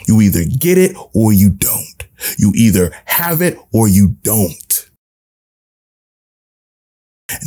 You 0.07 0.21
either 0.21 0.43
get 0.45 0.77
it 0.77 0.95
or 1.13 1.33
you 1.33 1.49
don't. 1.49 2.07
You 2.37 2.51
either 2.55 2.91
have 3.05 3.41
it 3.41 3.57
or 3.73 3.87
you 3.87 4.09
don't. 4.23 4.53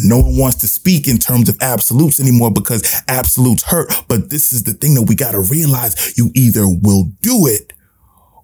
No 0.04 0.18
one 0.18 0.38
wants 0.38 0.56
to 0.58 0.66
speak 0.66 1.08
in 1.08 1.18
terms 1.18 1.48
of 1.48 1.56
absolutes 1.60 2.20
anymore 2.20 2.50
because 2.50 2.96
absolutes 3.08 3.64
hurt. 3.64 3.92
But 4.08 4.30
this 4.30 4.52
is 4.52 4.64
the 4.64 4.72
thing 4.72 4.94
that 4.94 5.02
we 5.02 5.14
got 5.14 5.32
to 5.32 5.40
realize. 5.40 6.16
You 6.16 6.30
either 6.34 6.66
will 6.66 7.04
do 7.20 7.46
it 7.46 7.72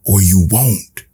or 0.04 0.20
you 0.20 0.46
won't. 0.50 1.04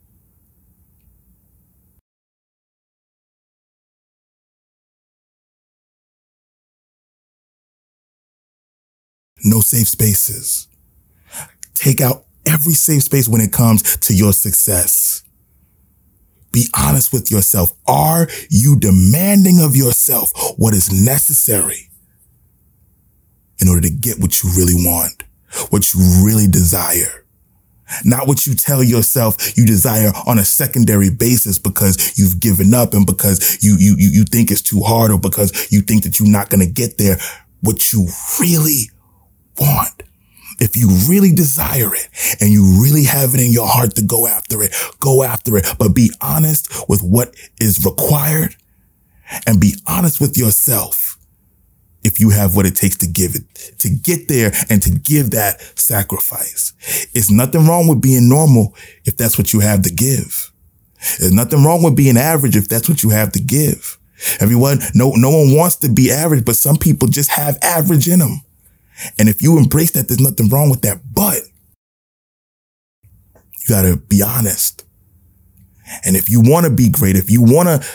No 9.44 9.60
safe 9.60 9.88
spaces. 9.88 10.68
Take 11.74 12.00
out 12.00 12.24
every 12.46 12.72
safe 12.72 13.02
space 13.02 13.28
when 13.28 13.42
it 13.42 13.52
comes 13.52 13.96
to 13.96 14.14
your 14.14 14.32
success. 14.32 15.22
Be 16.54 16.68
honest 16.76 17.12
with 17.12 17.30
yourself. 17.30 17.72
Are 17.86 18.28
you 18.48 18.78
demanding 18.78 19.60
of 19.60 19.74
yourself 19.76 20.30
what 20.56 20.72
is 20.72 20.92
necessary 20.92 21.90
in 23.58 23.68
order 23.68 23.80
to 23.82 23.90
get 23.90 24.20
what 24.20 24.42
you 24.42 24.50
really 24.56 24.74
want, 24.74 25.24
what 25.70 25.92
you 25.92 26.00
really 26.24 26.46
desire? 26.46 27.24
Not 28.04 28.26
what 28.26 28.46
you 28.46 28.54
tell 28.54 28.82
yourself 28.82 29.56
you 29.56 29.66
desire 29.66 30.12
on 30.26 30.38
a 30.38 30.44
secondary 30.44 31.10
basis 31.10 31.58
because 31.58 32.18
you've 32.18 32.40
given 32.40 32.72
up 32.72 32.94
and 32.94 33.06
because 33.06 33.62
you, 33.62 33.76
you, 33.78 33.96
you 33.98 34.24
think 34.24 34.50
it's 34.50 34.62
too 34.62 34.80
hard 34.80 35.10
or 35.10 35.18
because 35.18 35.70
you 35.70 35.82
think 35.82 36.04
that 36.04 36.18
you're 36.18 36.28
not 36.28 36.50
going 36.50 36.64
to 36.64 36.72
get 36.72 36.98
there. 36.98 37.18
What 37.60 37.92
you 37.92 38.08
really 38.40 38.90
want 39.58 40.02
if 40.60 40.76
you 40.76 40.88
really 41.08 41.32
desire 41.32 41.94
it 41.94 42.08
and 42.40 42.50
you 42.50 42.80
really 42.82 43.04
have 43.04 43.34
it 43.34 43.40
in 43.40 43.52
your 43.52 43.66
heart 43.66 43.94
to 43.96 44.02
go 44.02 44.26
after 44.26 44.62
it, 44.62 44.74
go 45.00 45.22
after 45.22 45.56
it, 45.56 45.66
but 45.78 45.94
be 45.94 46.10
honest 46.20 46.88
with 46.88 47.02
what 47.02 47.34
is 47.60 47.84
required 47.84 48.56
and 49.46 49.60
be 49.60 49.74
honest 49.86 50.20
with 50.20 50.36
yourself. 50.36 51.18
If 52.02 52.20
you 52.20 52.30
have 52.30 52.54
what 52.54 52.66
it 52.66 52.76
takes 52.76 52.98
to 52.98 53.06
give 53.06 53.34
it, 53.34 53.78
to 53.78 53.88
get 53.88 54.28
there 54.28 54.52
and 54.68 54.82
to 54.82 54.90
give 54.90 55.30
that 55.30 55.58
sacrifice. 55.74 56.74
It's 57.14 57.30
nothing 57.30 57.66
wrong 57.66 57.88
with 57.88 58.02
being 58.02 58.28
normal 58.28 58.74
if 59.06 59.16
that's 59.16 59.38
what 59.38 59.54
you 59.54 59.60
have 59.60 59.80
to 59.82 59.90
give. 59.90 60.52
There's 61.18 61.32
nothing 61.32 61.64
wrong 61.64 61.82
with 61.82 61.96
being 61.96 62.18
average 62.18 62.56
if 62.56 62.68
that's 62.68 62.90
what 62.90 63.02
you 63.02 63.08
have 63.10 63.32
to 63.32 63.40
give. 63.40 63.98
Everyone, 64.40 64.80
no, 64.94 65.12
no 65.16 65.30
one 65.30 65.56
wants 65.56 65.76
to 65.76 65.88
be 65.88 66.10
average, 66.10 66.44
but 66.44 66.56
some 66.56 66.76
people 66.76 67.08
just 67.08 67.30
have 67.30 67.56
average 67.62 68.08
in 68.08 68.18
them. 68.18 68.42
And 69.18 69.28
if 69.28 69.42
you 69.42 69.58
embrace 69.58 69.92
that, 69.92 70.08
there's 70.08 70.20
nothing 70.20 70.48
wrong 70.48 70.70
with 70.70 70.82
that. 70.82 71.00
But 71.12 71.42
you 73.34 73.68
got 73.68 73.82
to 73.82 73.96
be 73.96 74.22
honest. 74.22 74.84
And 76.04 76.16
if 76.16 76.28
you 76.28 76.40
want 76.40 76.66
to 76.66 76.72
be 76.72 76.88
great, 76.88 77.16
if 77.16 77.30
you 77.30 77.42
want 77.42 77.68
to 77.68 77.86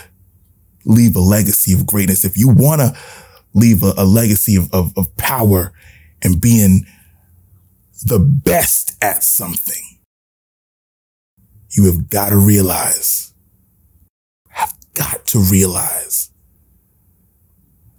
leave 0.85 1.15
a 1.15 1.19
legacy 1.19 1.73
of 1.73 1.85
greatness, 1.85 2.25
if 2.25 2.37
you 2.37 2.47
want 2.47 2.81
to 2.81 2.97
leave 3.53 3.83
a, 3.83 3.93
a 3.97 4.05
legacy 4.05 4.55
of, 4.55 4.73
of, 4.73 4.97
of 4.97 5.15
power 5.17 5.71
and 6.21 6.41
being 6.41 6.85
the 8.05 8.19
best 8.19 8.95
at 9.01 9.23
something, 9.23 9.83
you 11.71 11.85
have 11.85 12.09
got 12.09 12.29
to 12.29 12.37
realize, 12.37 13.33
have 14.49 14.73
got 14.93 15.25
to 15.27 15.39
realize 15.39 16.29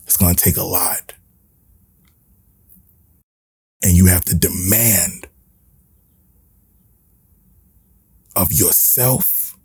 it's 0.07 0.17
going 0.17 0.35
to 0.35 0.43
take 0.43 0.57
a 0.57 0.65
lot. 0.65 1.15
And 3.83 3.97
you 3.97 4.07
have 4.07 4.25
to 4.27 4.37
demand 4.37 5.27
of 8.37 8.53
yourself 8.53 9.57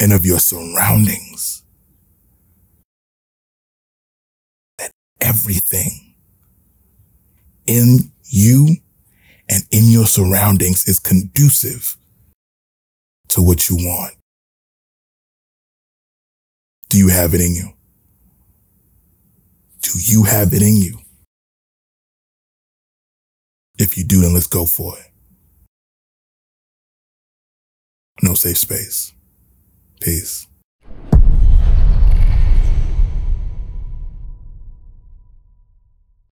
and 0.00 0.12
of 0.12 0.24
your 0.24 0.38
surroundings 0.40 1.62
that 4.78 4.90
everything 5.20 6.14
in 7.66 8.12
you 8.24 8.76
and 9.48 9.64
in 9.70 9.90
your 9.90 10.06
surroundings 10.06 10.86
is 10.86 10.98
conducive 10.98 11.96
to 13.28 13.42
what 13.42 13.68
you 13.68 13.76
want. 13.76 14.14
Do 16.90 16.98
you 16.98 17.08
have 17.08 17.34
it 17.34 17.40
in 17.40 17.54
you? 17.54 17.70
Do 19.82 19.92
you 19.94 20.24
have 20.24 20.52
it 20.54 20.62
in 20.62 20.76
you? 20.76 21.01
If 23.82 23.98
you 23.98 24.04
do, 24.04 24.20
then 24.20 24.32
let's 24.32 24.46
go 24.46 24.64
for 24.64 24.96
it. 24.96 25.10
No 28.22 28.34
safe 28.34 28.58
space. 28.58 29.12
Peace. 30.00 30.46